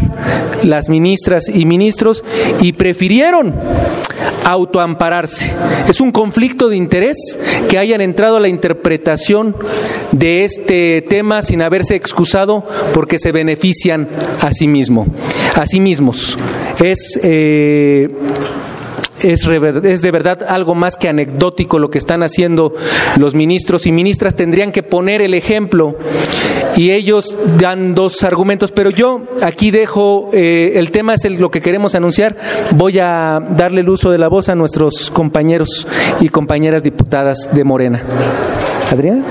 [0.63, 2.25] las ministras y ministros
[2.61, 3.55] y prefirieron
[4.45, 5.53] autoampararse.
[5.89, 7.17] Es un conflicto de interés
[7.69, 9.57] que hayan entrado a la interpretación
[10.13, 14.09] de este tema sin haberse excusado porque se benefician
[14.43, 14.69] a sí
[15.55, 16.37] a sí mismos.
[16.83, 18.09] Es eh,
[19.25, 22.75] es, de verdad algo más que anecdótico lo que están haciendo
[23.17, 24.35] los ministros y ministras.
[24.35, 25.97] Tendrían que poner el ejemplo
[26.77, 31.61] y ellos dan dos argumentos, pero yo aquí dejo, eh, el tema es lo que
[31.61, 32.37] queremos anunciar.
[32.73, 35.87] Voy a darle el uso de la voz a nuestros compañeros
[36.21, 38.03] y compañeras diputadas de Morena.
[38.91, 39.25] Adrián.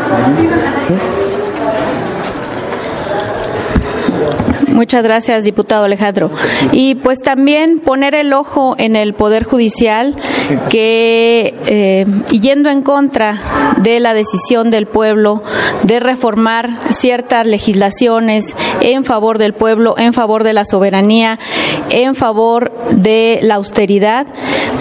[4.73, 6.31] Muchas gracias, diputado Alejandro.
[6.71, 10.15] Y pues también poner el ojo en el Poder Judicial
[10.69, 13.37] que, eh, yendo en contra
[13.77, 15.43] de la decisión del pueblo
[15.83, 18.45] de reformar ciertas legislaciones
[18.81, 21.37] en favor del pueblo, en favor de la soberanía,
[21.91, 24.25] en favor de la austeridad,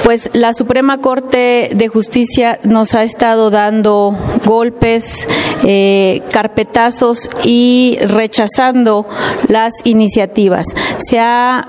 [0.05, 4.17] pues la Suprema Corte de Justicia nos ha estado dando
[4.47, 5.29] golpes,
[5.65, 9.07] eh, carpetazos y rechazando
[9.49, 10.67] las iniciativas.
[10.99, 11.67] Se ha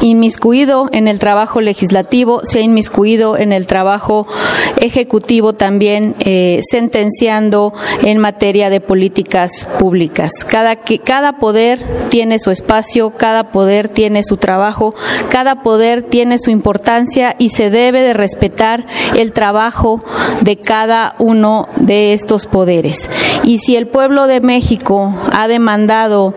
[0.00, 4.26] inmiscuido en el trabajo legislativo, se ha inmiscuido en el trabajo
[4.80, 7.72] ejecutivo también, eh, sentenciando
[8.02, 10.30] en materia de políticas públicas.
[10.46, 14.94] Cada, cada poder tiene su espacio, cada poder tiene su trabajo,
[15.30, 18.86] cada poder tiene su importancia y se debe de respetar
[19.16, 20.00] el trabajo
[20.42, 22.98] de cada uno de estos poderes.
[23.42, 26.34] Y si el pueblo de México ha demandado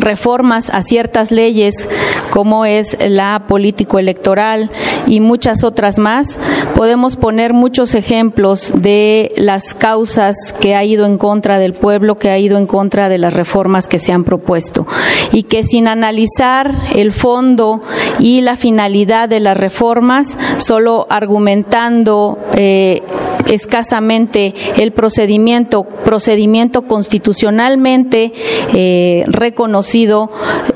[0.00, 1.88] reformas a ciertas leyes
[2.30, 4.70] como es la político-electoral
[5.06, 6.38] y muchas otras más.
[6.74, 12.30] Podemos poner muchos ejemplos de las causas que ha ido en contra del pueblo, que
[12.30, 14.86] ha ido en contra de las reformas que se han propuesto
[15.32, 17.80] y que sin analizar el fondo
[18.18, 23.02] y la finalidad de las reformas, solo argumentando eh,
[23.50, 28.32] escasamente el procedimiento, procedimiento constitucionalmente
[28.72, 30.30] eh, reconocido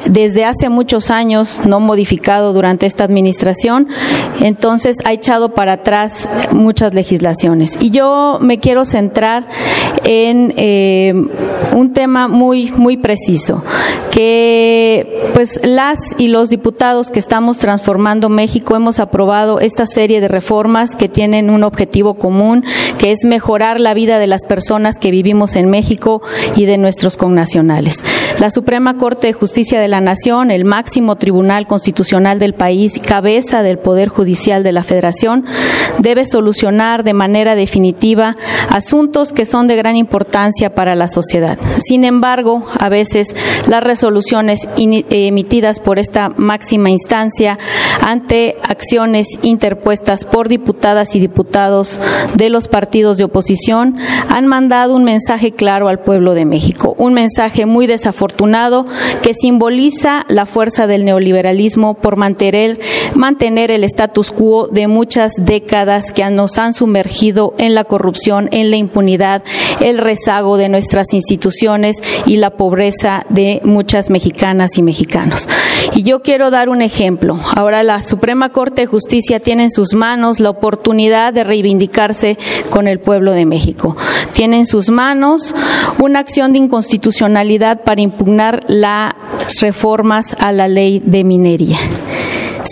[0.07, 3.89] desde hace muchos años, no modificado durante esta administración,
[4.41, 7.79] entonces ha echado para atrás muchas legislaciones.
[7.81, 9.49] Y yo me quiero centrar
[10.05, 11.15] en eh,
[11.73, 13.63] un tema muy, muy preciso,
[14.15, 20.29] que pues las y los diputados que estamos transformando México hemos aprobado esta serie de
[20.29, 22.63] reformas que tienen un objetivo común,
[22.99, 26.23] que es mejorar la vida de las personas que vivimos en México
[26.55, 28.05] y de nuestros connacionales.
[28.39, 33.65] La Suprema Corte de Justicia de la Nación, el máximo tribunal constitucional del país cabeza
[33.65, 35.45] del Poder Judicial de la Federación,
[35.99, 38.37] debe solucionar de manera definitiva
[38.69, 41.59] asuntos que son de gran importancia para la sociedad.
[41.81, 43.35] Sin embargo, a veces
[43.69, 47.59] las emitidas por esta máxima instancia
[48.01, 52.01] ante acciones interpuestas por diputadas y diputados
[52.35, 53.97] de los partidos de oposición
[54.29, 58.85] han mandado un mensaje claro al pueblo de México, un mensaje muy desafortunado
[59.23, 62.79] que simboliza la fuerza del neoliberalismo por mantener,
[63.15, 68.71] mantener el status quo de muchas décadas que nos han sumergido en la corrupción, en
[68.71, 69.43] la impunidad,
[69.81, 75.49] el rezago de nuestras instituciones y la pobreza de muchas mexicanas y mexicanos.
[75.95, 77.39] Y yo quiero dar un ejemplo.
[77.55, 82.37] Ahora la Suprema Corte de Justicia tiene en sus manos la oportunidad de reivindicarse
[82.71, 83.97] con el pueblo de México.
[84.33, 85.55] Tiene en sus manos
[85.99, 89.15] una acción de inconstitucionalidad para impugnar las
[89.61, 91.79] reformas a la ley de minería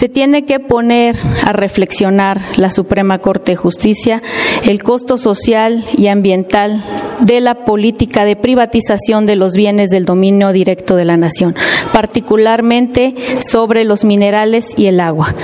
[0.03, 4.21] se tiene que poner a reflexionar la Suprema Corte de Justicia
[4.65, 6.83] el costo social y ambiental
[7.21, 11.55] de la política de privatización de los bienes del dominio directo de la nación,
[11.93, 15.37] particularmente sobre los minerales y el agua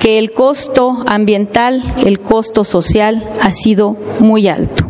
[0.00, 4.84] que el costo ambiental, el costo social ha sido muy alto.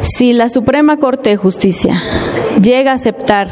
[0.00, 2.02] Si la Suprema Corte de Justicia
[2.62, 3.50] llega a aceptar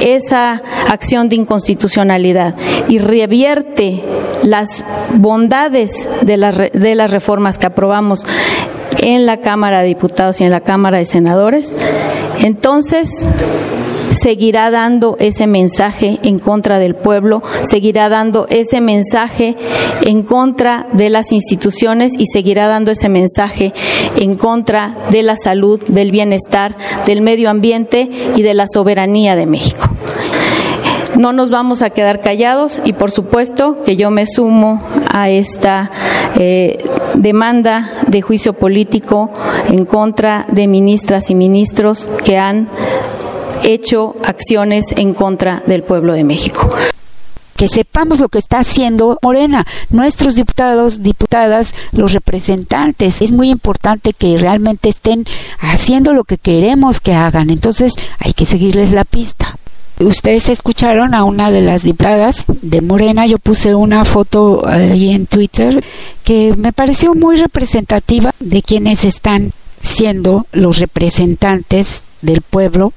[0.00, 2.54] esa acción de inconstitucionalidad
[2.88, 4.02] y revierte
[4.42, 8.26] las bondades de, de las reformas que aprobamos
[8.98, 11.74] en la Cámara de Diputados y en la Cámara de Senadores,
[12.42, 13.28] entonces
[14.10, 19.56] seguirá dando ese mensaje en contra del pueblo, seguirá dando ese mensaje
[20.02, 23.72] en contra de las instituciones y seguirá dando ese mensaje
[24.16, 26.76] en contra de la salud, del bienestar,
[27.06, 29.88] del medio ambiente y de la soberanía de México.
[31.16, 34.80] No nos vamos a quedar callados y por supuesto que yo me sumo
[35.10, 35.90] a esta
[36.38, 36.84] eh,
[37.14, 39.30] demanda de juicio político
[39.70, 42.68] en contra de ministras y ministros que han
[43.62, 46.68] hecho acciones en contra del pueblo de México
[47.56, 53.22] que sepamos lo que está haciendo Morena, nuestros diputados, diputadas, los representantes.
[53.22, 55.24] Es muy importante que realmente estén
[55.58, 57.50] haciendo lo que queremos que hagan.
[57.50, 59.56] Entonces hay que seguirles la pista.
[59.98, 65.26] Ustedes escucharon a una de las diputadas de Morena, yo puse una foto ahí en
[65.26, 65.82] Twitter
[66.22, 72.92] que me pareció muy representativa de quienes están siendo los representantes del pueblo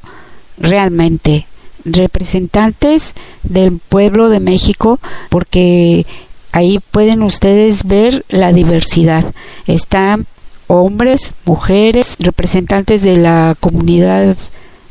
[0.60, 1.48] realmente
[1.86, 3.14] representantes
[3.44, 5.00] del pueblo de México
[5.30, 6.06] porque
[6.52, 9.26] ahí pueden ustedes ver la diversidad.
[9.66, 10.28] Están
[10.68, 14.38] hombres, mujeres, representantes de la comunidad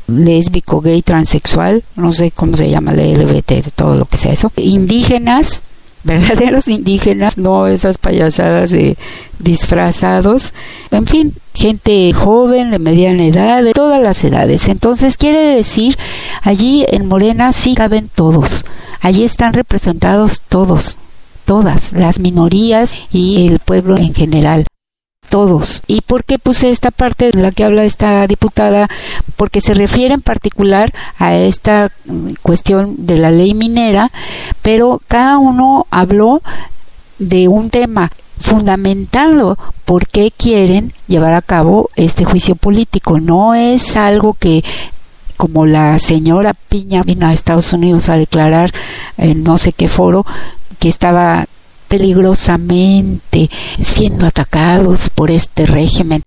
[0.07, 5.61] lésbico, gay, transexual, no sé cómo se llama, LGBT, todo lo que sea eso, indígenas,
[6.03, 8.97] verdaderos indígenas, no esas payasadas de
[9.37, 10.53] disfrazados,
[10.91, 14.69] en fin, gente joven, de mediana edad, de todas las edades.
[14.69, 15.97] Entonces quiere decir,
[16.41, 18.65] allí en Morena sí caben todos,
[19.01, 20.97] allí están representados todos,
[21.43, 24.65] todas, las minorías y el pueblo en general
[25.29, 25.83] todos.
[25.85, 28.87] ¿Y por qué puse esta parte en la que habla esta diputada?
[29.35, 34.11] Porque se refiere en particular a esta mm, cuestión de la ley minera,
[34.61, 36.41] pero cada uno habló
[37.19, 43.19] de un tema fundamentando por qué quieren llevar a cabo este juicio político.
[43.19, 44.63] No es algo que
[45.37, 48.73] como la señora Piña vino a Estados Unidos a declarar
[49.17, 50.25] en no sé qué foro
[50.79, 51.45] que estaba
[51.87, 53.49] peligrosamente
[53.81, 56.23] siendo atacados por este régimen.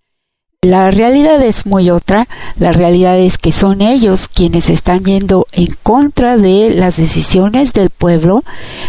[0.63, 5.75] La realidad es muy otra, la realidad es que son ellos quienes están yendo en
[5.83, 8.45] contra de las decisiones del pueblo,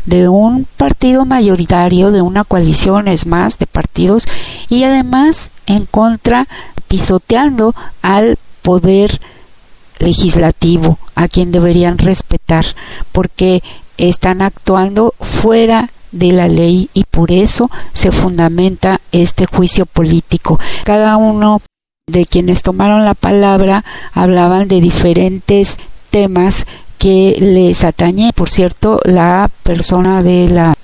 [0.06, 4.28] de un partido mayoritario, de una coalición, es más, de partidos,
[4.68, 6.46] y además en contra,
[6.86, 9.20] pisoteando al poder
[9.98, 12.66] legislativo, a quien deberían respetar,
[13.10, 13.64] porque
[13.98, 20.58] están actuando fuera de la ley y por eso se fundamenta este juicio político.
[20.84, 21.60] Cada uno
[22.06, 25.76] de quienes tomaron la palabra hablaban de diferentes
[26.10, 26.66] temas
[26.98, 28.32] que les atañe.
[28.34, 30.74] Por cierto, la persona de la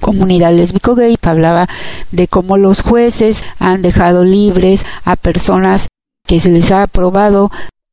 [0.00, 1.68] comunidad lésbico gay hablaba
[2.10, 5.88] de cómo los jueces han dejado libres a personas
[6.26, 7.50] que se les ha aprobado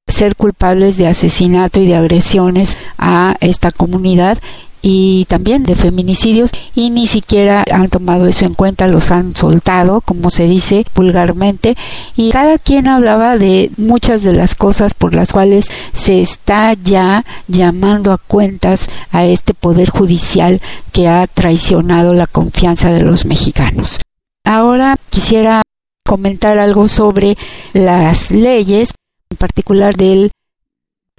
[0.08, 4.38] ser culpables de asesinato y de agresiones a esta comunidad
[4.88, 10.00] y también de feminicidios y ni siquiera han tomado eso en cuenta, los han soltado,
[10.02, 11.76] como se dice vulgarmente,
[12.16, 17.26] y cada quien hablaba de muchas de las cosas por las cuales se está ya
[17.48, 24.00] llamando a cuentas a este poder judicial que ha traicionado la confianza de los mexicanos.
[24.44, 25.64] Ahora quisiera
[26.06, 27.40] comentar algo sobre
[27.74, 28.94] las leyes,
[29.32, 30.30] en particular del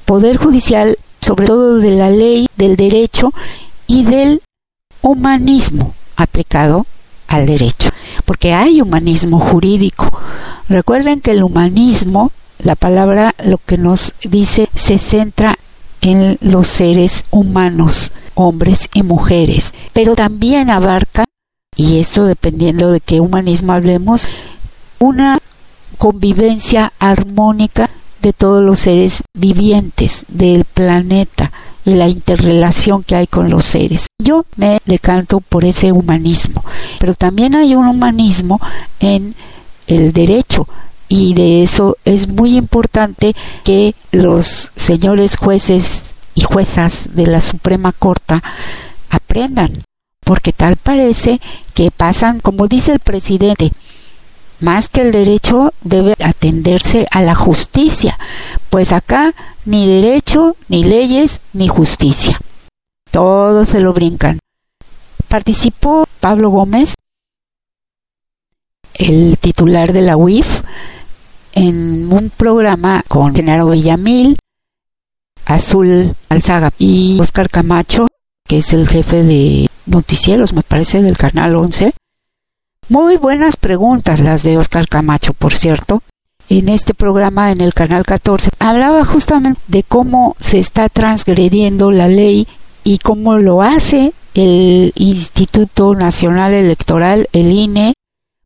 [0.04, 0.96] Poder Judicial
[1.26, 3.32] sobre todo de la ley, del derecho
[3.88, 4.42] y del
[5.02, 6.86] humanismo aplicado
[7.26, 7.90] al derecho,
[8.24, 10.08] porque hay humanismo jurídico.
[10.68, 12.30] Recuerden que el humanismo,
[12.60, 15.58] la palabra lo que nos dice, se centra
[16.00, 21.24] en los seres humanos, hombres y mujeres, pero también abarca,
[21.74, 24.28] y esto dependiendo de qué humanismo hablemos,
[25.00, 25.40] una
[25.98, 27.90] convivencia armónica
[28.26, 31.52] de todos los seres vivientes del planeta
[31.84, 34.08] y la interrelación que hay con los seres.
[34.18, 36.64] Yo me decanto por ese humanismo,
[36.98, 38.60] pero también hay un humanismo
[38.98, 39.36] en
[39.86, 40.66] el derecho
[41.08, 47.92] y de eso es muy importante que los señores jueces y juezas de la Suprema
[47.92, 48.40] Corte
[49.08, 49.84] aprendan,
[50.24, 51.40] porque tal parece
[51.74, 53.70] que pasan, como dice el presidente,
[54.60, 58.18] más que el derecho debe atenderse a la justicia,
[58.70, 59.34] pues acá
[59.64, 62.38] ni derecho, ni leyes, ni justicia.
[63.10, 64.38] Todos se lo brincan.
[65.28, 66.94] Participó Pablo Gómez,
[68.94, 70.62] el titular de la UIF,
[71.52, 74.38] en un programa con Genaro Villamil,
[75.46, 78.08] Azul Alzaga y Oscar Camacho,
[78.46, 81.92] que es el jefe de noticieros, me parece, del Canal 11,
[82.88, 86.02] muy buenas preguntas las de Oscar Camacho, por cierto.
[86.48, 92.06] En este programa en el canal 14 hablaba justamente de cómo se está transgrediendo la
[92.06, 92.46] ley
[92.84, 97.94] y cómo lo hace el Instituto Nacional Electoral, el INE,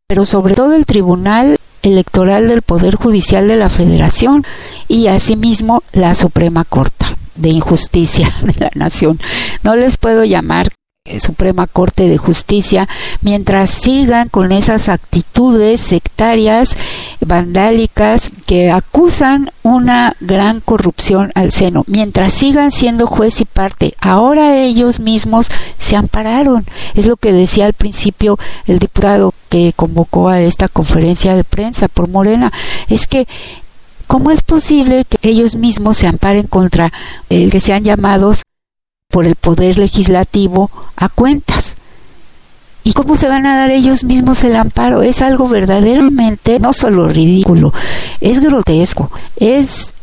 [0.07, 4.43] pero sobre todo el Tribunal Electoral del Poder Judicial de la Federación
[4.87, 7.05] y asimismo la Suprema Corte
[7.35, 9.19] de Injusticia de la Nación.
[9.63, 10.71] No les puedo llamar
[11.19, 12.87] Suprema Corte de Justicia,
[13.21, 16.77] mientras sigan con esas actitudes sectarias,
[17.19, 24.57] vandálicas, que acusan una gran corrupción al seno, mientras sigan siendo juez y parte, ahora
[24.57, 26.65] ellos mismos se ampararon.
[26.95, 31.87] Es lo que decía al principio el diputado que convocó a esta conferencia de prensa
[31.87, 32.51] por Morena,
[32.89, 33.27] es que
[34.07, 36.91] ¿Cómo es posible que ellos mismos se amparen contra
[37.29, 38.41] el que sean llamados
[39.11, 41.75] por el poder legislativo a cuentas.
[42.83, 45.03] ¿Y cómo se van a dar ellos mismos el amparo?
[45.03, 47.73] Es algo verdaderamente no solo ridículo,
[48.21, 49.93] es grotesco, es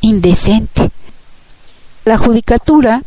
[0.00, 0.90] indecente.
[2.04, 3.02] La judicatura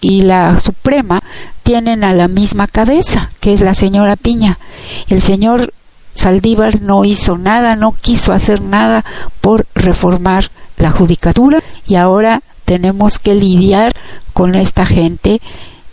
[0.00, 1.20] y la Suprema
[1.62, 4.58] tienen a la misma cabeza, que es la señora Piña.
[5.08, 5.72] El señor
[6.14, 9.04] Saldívar no hizo nada, no quiso hacer nada
[9.40, 13.92] por reformar la judicatura y ahora tenemos que lidiar
[14.32, 15.40] con esta gente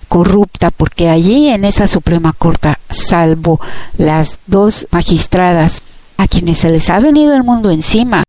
[0.08, 3.60] corrupta porque allí en esa Suprema Corte, salvo
[3.98, 5.84] las dos magistradas
[6.18, 8.24] a quienes se les ha venido el mundo encima,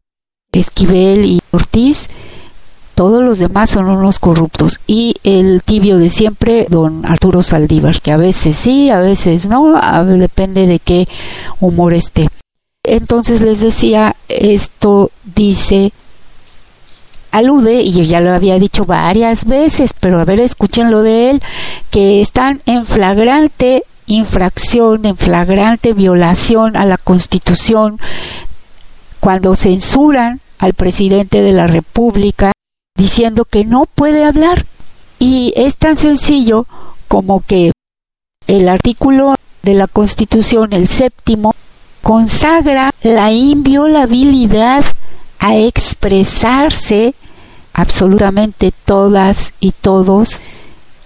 [0.53, 2.09] Esquivel y Ortiz,
[2.95, 4.79] todos los demás son unos corruptos.
[4.87, 9.81] Y el tibio de siempre, don Arturo Saldívar, que a veces sí, a veces no,
[10.05, 11.09] depende de qué
[11.61, 12.29] humor esté.
[12.85, 15.93] Entonces les decía, esto dice,
[17.31, 21.43] alude, y yo ya lo había dicho varias veces, pero a ver, escúchenlo de él,
[21.91, 27.99] que están en flagrante infracción, en flagrante violación a la Constitución,
[29.21, 32.53] cuando censuran al presidente de la República
[32.97, 34.67] diciendo que no puede hablar.
[35.19, 36.67] Y es tan sencillo
[37.09, 37.73] como que
[38.47, 41.55] el artículo de la Constitución, el séptimo,
[42.03, 44.85] consagra la inviolabilidad
[45.41, 47.15] a expresarse
[47.73, 50.41] absolutamente todas y todos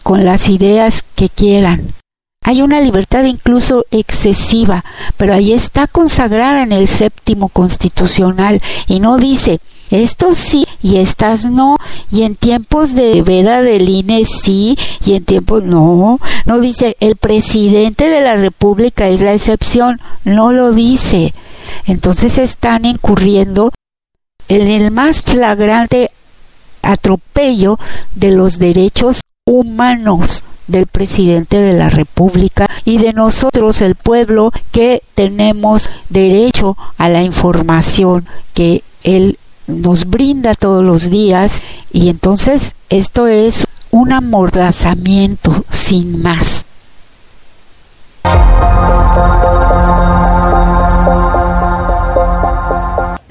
[0.03, 1.95] con las ideas que quieran.
[2.43, 4.85] Hay una libertad incluso excesiva,
[5.17, 11.45] pero ahí está consagrada en el séptimo constitucional y no dice estos sí y estas
[11.45, 11.77] no,
[12.11, 17.17] y en tiempos de veda del INE sí, y en tiempos no, no dice el
[17.17, 21.33] presidente de la República es la excepción, no lo dice.
[21.87, 23.71] Entonces están incurriendo
[24.49, 26.11] en el más flagrante
[26.83, 27.79] atropello
[28.15, 35.03] de los derechos humanos del presidente de la República y de nosotros el pueblo que
[35.15, 41.63] tenemos derecho a la información que él nos brinda todos los días
[41.93, 46.65] y entonces esto es un amordazamiento sin más.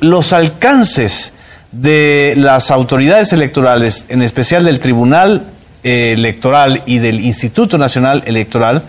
[0.04, 1.32] Los alcances
[1.72, 5.44] de las autoridades electorales, en especial del Tribunal
[5.82, 8.84] Electoral y del Instituto Nacional Electoral,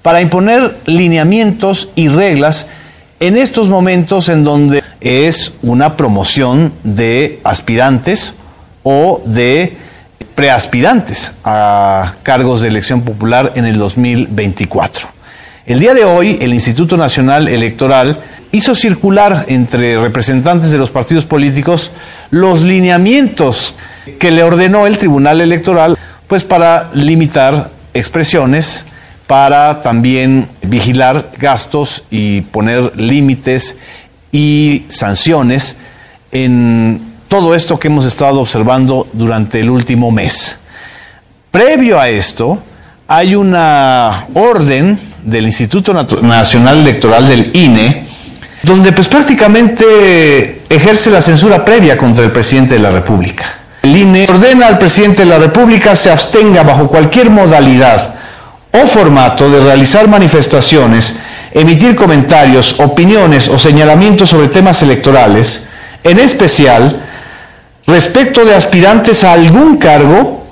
[0.00, 2.66] para imponer lineamientos y reglas
[3.20, 8.32] en estos momentos en donde es una promoción de aspirantes
[8.84, 9.76] o de
[10.34, 15.08] preaspirantes a cargos de elección popular en el 2024.
[15.66, 18.18] El día de hoy, el Instituto Nacional Electoral
[18.54, 21.90] hizo circular entre representantes de los partidos políticos
[22.30, 23.74] los lineamientos
[24.20, 25.98] que le ordenó el Tribunal Electoral,
[26.28, 28.86] pues para limitar expresiones,
[29.26, 33.76] para también vigilar gastos y poner límites
[34.30, 35.76] y sanciones
[36.30, 40.60] en todo esto que hemos estado observando durante el último mes.
[41.50, 42.62] Previo a esto,
[43.08, 47.93] hay una orden del Instituto Nacional Electoral del INE,
[48.64, 53.44] donde pues prácticamente ejerce la censura previa contra el presidente de la República.
[53.82, 58.14] El INE ordena al presidente de la República se abstenga bajo cualquier modalidad
[58.72, 61.18] o formato de realizar manifestaciones,
[61.52, 65.68] emitir comentarios, opiniones o señalamientos sobre temas electorales,
[66.02, 67.02] en especial
[67.86, 70.46] respecto de aspirantes a algún cargo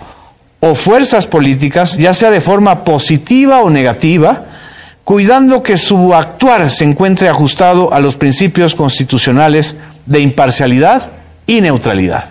[0.61, 4.45] o fuerzas políticas, ya sea de forma positiva o negativa,
[5.05, 9.77] cuidando que su actuar se encuentre ajustado a los principios constitucionales
[10.07, 11.11] de imparcialidad
[11.47, 12.27] y neutralidad.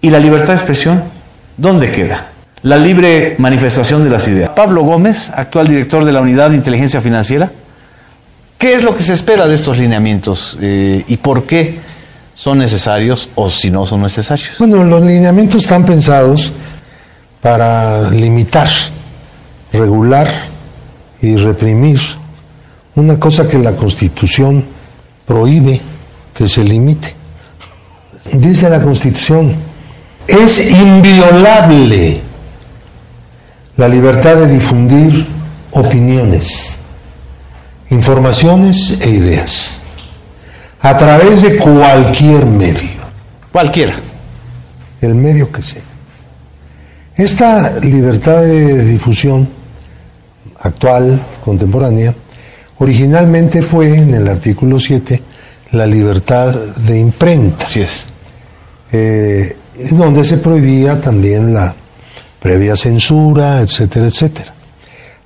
[0.00, 1.02] ¿Y la libertad de expresión?
[1.56, 2.30] ¿Dónde queda?
[2.62, 4.50] la libre manifestación de las ideas.
[4.50, 7.50] Pablo Gómez, actual director de la Unidad de Inteligencia Financiera,
[8.58, 11.78] ¿qué es lo que se espera de estos lineamientos eh, y por qué
[12.34, 14.56] son necesarios o si no son necesarios?
[14.58, 16.52] Bueno, los lineamientos están pensados
[17.40, 18.68] para limitar,
[19.72, 20.28] regular
[21.22, 22.00] y reprimir
[22.94, 24.64] una cosa que la Constitución
[25.26, 25.80] prohíbe
[26.34, 27.14] que se limite.
[28.32, 29.54] Dice la Constitución,
[30.26, 32.20] es inviolable
[33.76, 35.26] la libertad de difundir
[35.72, 36.78] opiniones,
[37.90, 39.82] informaciones e ideas
[40.82, 43.00] a través de cualquier medio.
[43.52, 43.94] Cualquiera.
[45.00, 45.82] El medio que sea.
[47.16, 49.48] Esta libertad de difusión
[50.60, 52.14] actual, contemporánea,
[52.78, 55.22] originalmente fue en el artículo 7
[55.72, 57.64] la libertad de imprenta.
[57.64, 58.06] Así es.
[58.92, 59.56] Eh,
[59.92, 61.74] donde se prohibía también la
[62.40, 64.54] previa censura, etcétera, etcétera.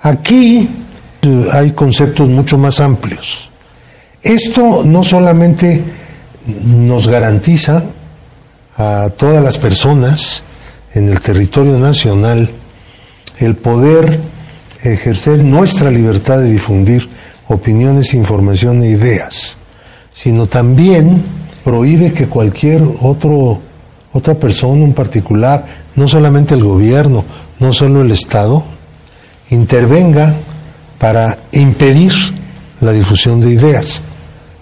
[0.02, 0.68] Aquí
[1.52, 3.50] hay conceptos mucho más amplios.
[4.22, 5.82] Esto no solamente
[6.64, 7.84] nos garantiza
[8.76, 10.44] a todas las personas
[10.92, 12.50] en el territorio nacional
[13.38, 14.18] el poder
[14.92, 17.08] ejercer nuestra libertad de difundir
[17.48, 19.58] opiniones, información e ideas,
[20.12, 21.22] sino también
[21.64, 23.60] prohíbe que cualquier otro,
[24.12, 25.64] otra persona, un particular,
[25.96, 27.24] no solamente el gobierno,
[27.58, 28.62] no solo el Estado,
[29.50, 30.34] intervenga
[30.98, 32.12] para impedir
[32.80, 34.02] la difusión de ideas.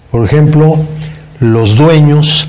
[0.09, 0.77] Por ejemplo,
[1.39, 2.47] los dueños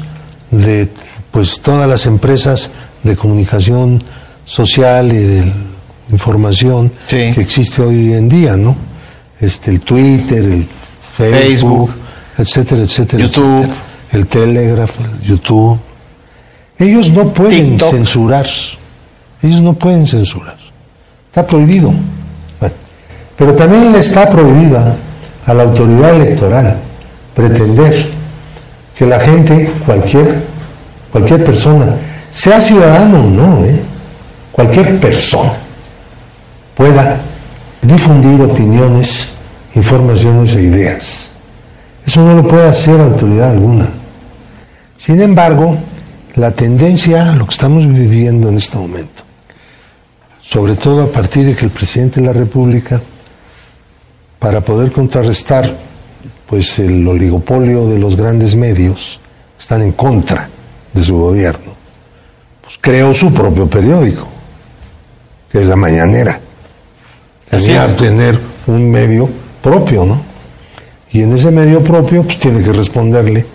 [0.51, 0.89] de
[1.31, 2.71] pues todas las empresas
[3.03, 4.01] de comunicación
[4.45, 5.53] social y de
[6.11, 8.77] información que existe hoy en día, ¿no?
[9.41, 10.69] Este, el Twitter, el
[11.17, 11.91] Facebook,
[12.39, 13.69] etcétera, etcétera, YouTube.
[14.13, 15.79] el Telegraph, el YouTube.
[16.79, 18.47] Ellos no pueden censurar.
[19.43, 20.57] Ellos no pueden censurar.
[21.29, 21.93] Está prohibido.
[23.37, 24.97] Pero también le está prohibida
[25.47, 26.77] a la autoridad electoral
[27.35, 28.07] pretender
[28.97, 30.43] que la gente, cualquier,
[31.11, 31.97] cualquier persona,
[32.31, 33.81] sea ciudadano o no, ¿eh?
[34.53, 35.53] cualquier persona,
[36.75, 37.21] pueda
[37.83, 39.33] difundir opiniones,
[39.75, 41.33] informaciones e ideas.
[42.07, 43.89] Eso no lo puede hacer autoridad alguna.
[44.99, 45.77] Sin embargo,
[46.35, 49.23] la tendencia, lo que estamos viviendo en este momento,
[50.41, 53.01] sobre todo a partir de que el presidente de la República,
[54.39, 55.75] para poder contrarrestar
[56.47, 59.21] pues el oligopolio de los grandes medios,
[59.59, 60.49] están en contra
[60.93, 61.73] de su gobierno,
[62.63, 64.27] pues creó su propio periódico,
[65.51, 66.41] que es la mañanera.
[67.59, 69.29] Tenía tener un medio
[69.63, 70.21] propio, ¿no?
[71.11, 73.47] Y en ese medio propio, pues tiene que responderle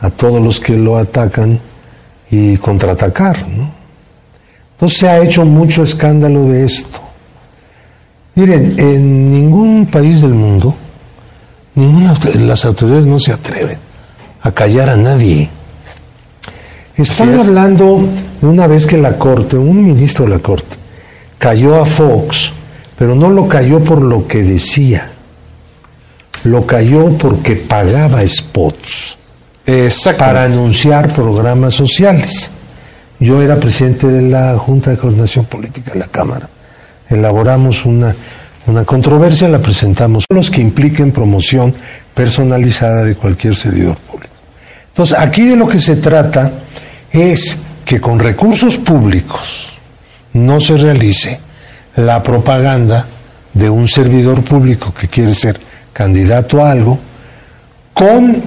[0.00, 1.58] a todos los que lo atacan
[2.30, 3.70] y contraatacar, ¿no?
[4.72, 7.00] Entonces se ha hecho mucho escándalo de esto.
[8.34, 10.74] Miren, en ningún país del mundo,
[11.74, 13.78] ninguna, las autoridades no se atreven
[14.42, 15.50] a callar a nadie.
[16.96, 18.08] Están hablando
[18.40, 20.76] de una vez que la Corte, un ministro de la Corte,
[21.38, 22.52] cayó a Fox,
[23.00, 25.08] pero no lo cayó por lo que decía,
[26.44, 29.16] lo cayó porque pagaba spots
[30.18, 32.50] para anunciar programas sociales.
[33.18, 36.50] Yo era presidente de la Junta de Coordinación Política de la Cámara.
[37.08, 38.14] Elaboramos una,
[38.66, 41.74] una controversia, la presentamos, los que impliquen promoción
[42.12, 44.34] personalizada de cualquier servidor público.
[44.88, 46.52] Entonces, aquí de lo que se trata
[47.10, 49.78] es que con recursos públicos
[50.34, 51.40] no se realice
[51.96, 53.06] la propaganda
[53.52, 55.60] de un servidor público que quiere ser
[55.92, 56.98] candidato a algo
[57.92, 58.42] con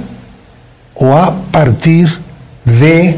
[0.95, 2.07] o a partir
[2.63, 3.17] de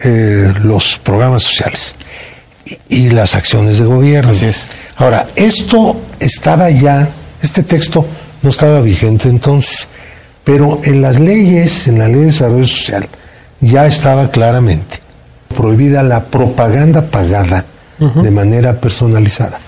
[0.00, 1.94] eh, los programas sociales
[2.88, 4.32] y, las acciones de gobierno.
[4.96, 7.08] Ahora, esto estaba ya,
[7.40, 8.04] este texto
[8.42, 9.88] no estaba vigente entonces,
[10.44, 13.08] pero en las leyes, en la ley de desarrollo social,
[13.60, 15.00] ya estaba claramente
[15.54, 17.64] prohibida la propaganda pagada
[18.22, 19.58] de manera personalizada.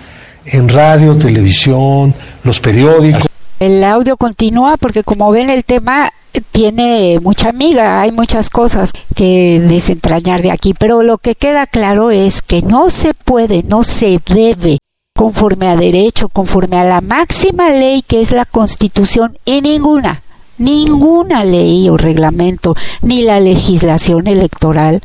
[0.45, 3.27] En radio, televisión, los periódicos.
[3.61, 6.11] El audio continúa porque como ven el tema
[6.51, 12.11] tiene mucha amiga, hay muchas cosas que desentrañar de aquí, pero lo que queda claro
[12.11, 14.79] es que no se puede, no se debe,
[15.17, 20.23] conforme a derecho, conforme a la máxima ley que es la Constitución, y ninguna,
[20.59, 25.03] ninguna ley o reglamento, ni la legislación electoral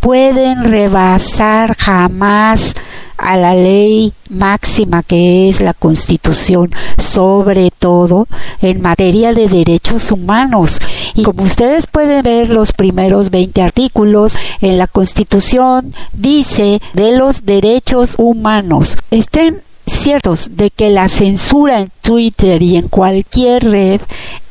[0.00, 2.74] pueden rebasar jamás
[3.22, 8.26] a la ley máxima que es la Constitución, sobre todo
[8.60, 10.80] en materia de derechos humanos.
[11.14, 17.46] Y como ustedes pueden ver, los primeros 20 artículos en la Constitución dice de los
[17.46, 18.98] derechos humanos.
[19.10, 19.62] Estén
[20.02, 24.00] ciertos de que la censura en Twitter y en cualquier red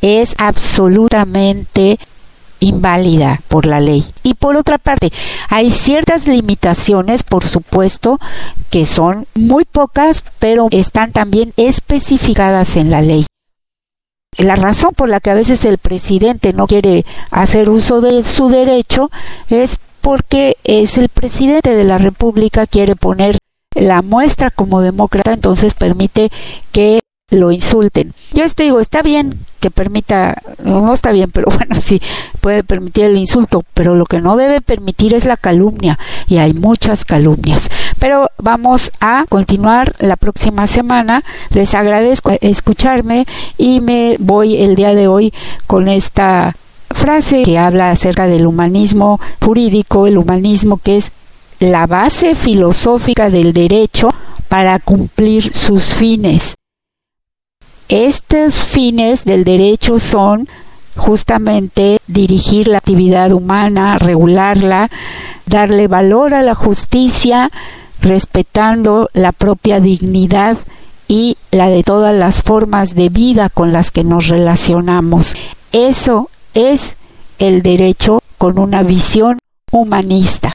[0.00, 1.98] es absolutamente
[2.58, 4.06] inválida por la ley.
[4.22, 5.12] Y por otra parte,
[5.50, 8.18] hay ciertas limitaciones, por supuesto,
[8.70, 13.26] que son muy pocas, pero están también especificadas en la ley.
[14.38, 18.48] La razón por la que a veces el presidente no quiere hacer uso de su
[18.48, 19.10] derecho
[19.50, 23.36] es porque es el presidente de la República, quiere poner
[23.74, 26.30] la muestra como demócrata, entonces permite
[26.72, 27.00] que
[27.30, 28.12] lo insulten.
[28.32, 32.00] Yo te digo, está bien que permita, no está bien, pero bueno, sí,
[32.40, 36.52] puede permitir el insulto, pero lo que no debe permitir es la calumnia, y hay
[36.52, 37.70] muchas calumnias.
[37.98, 41.22] Pero vamos a continuar la próxima semana.
[41.50, 43.26] Les agradezco escucharme
[43.56, 45.32] y me voy el día de hoy
[45.66, 46.56] con esta
[46.90, 51.12] frase que habla acerca del humanismo jurídico, el humanismo que es
[51.62, 54.12] la base filosófica del derecho
[54.48, 56.56] para cumplir sus fines.
[57.88, 60.48] Estos fines del derecho son
[60.96, 64.90] justamente dirigir la actividad humana, regularla,
[65.46, 67.48] darle valor a la justicia,
[68.00, 70.56] respetando la propia dignidad
[71.06, 75.34] y la de todas las formas de vida con las que nos relacionamos.
[75.70, 76.96] Eso es
[77.38, 79.38] el derecho con una visión
[79.70, 80.52] humanista.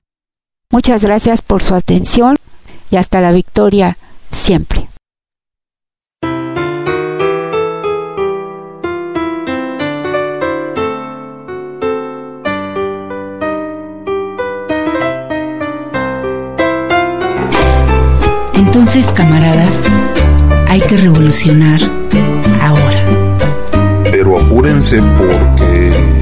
[0.69, 2.35] Muchas gracias por su atención
[2.91, 3.97] y hasta la victoria
[4.31, 4.89] siempre.
[18.55, 19.83] Entonces, camaradas,
[20.67, 21.79] hay que revolucionar
[22.61, 24.03] ahora.
[24.11, 26.16] Pero apúrense porque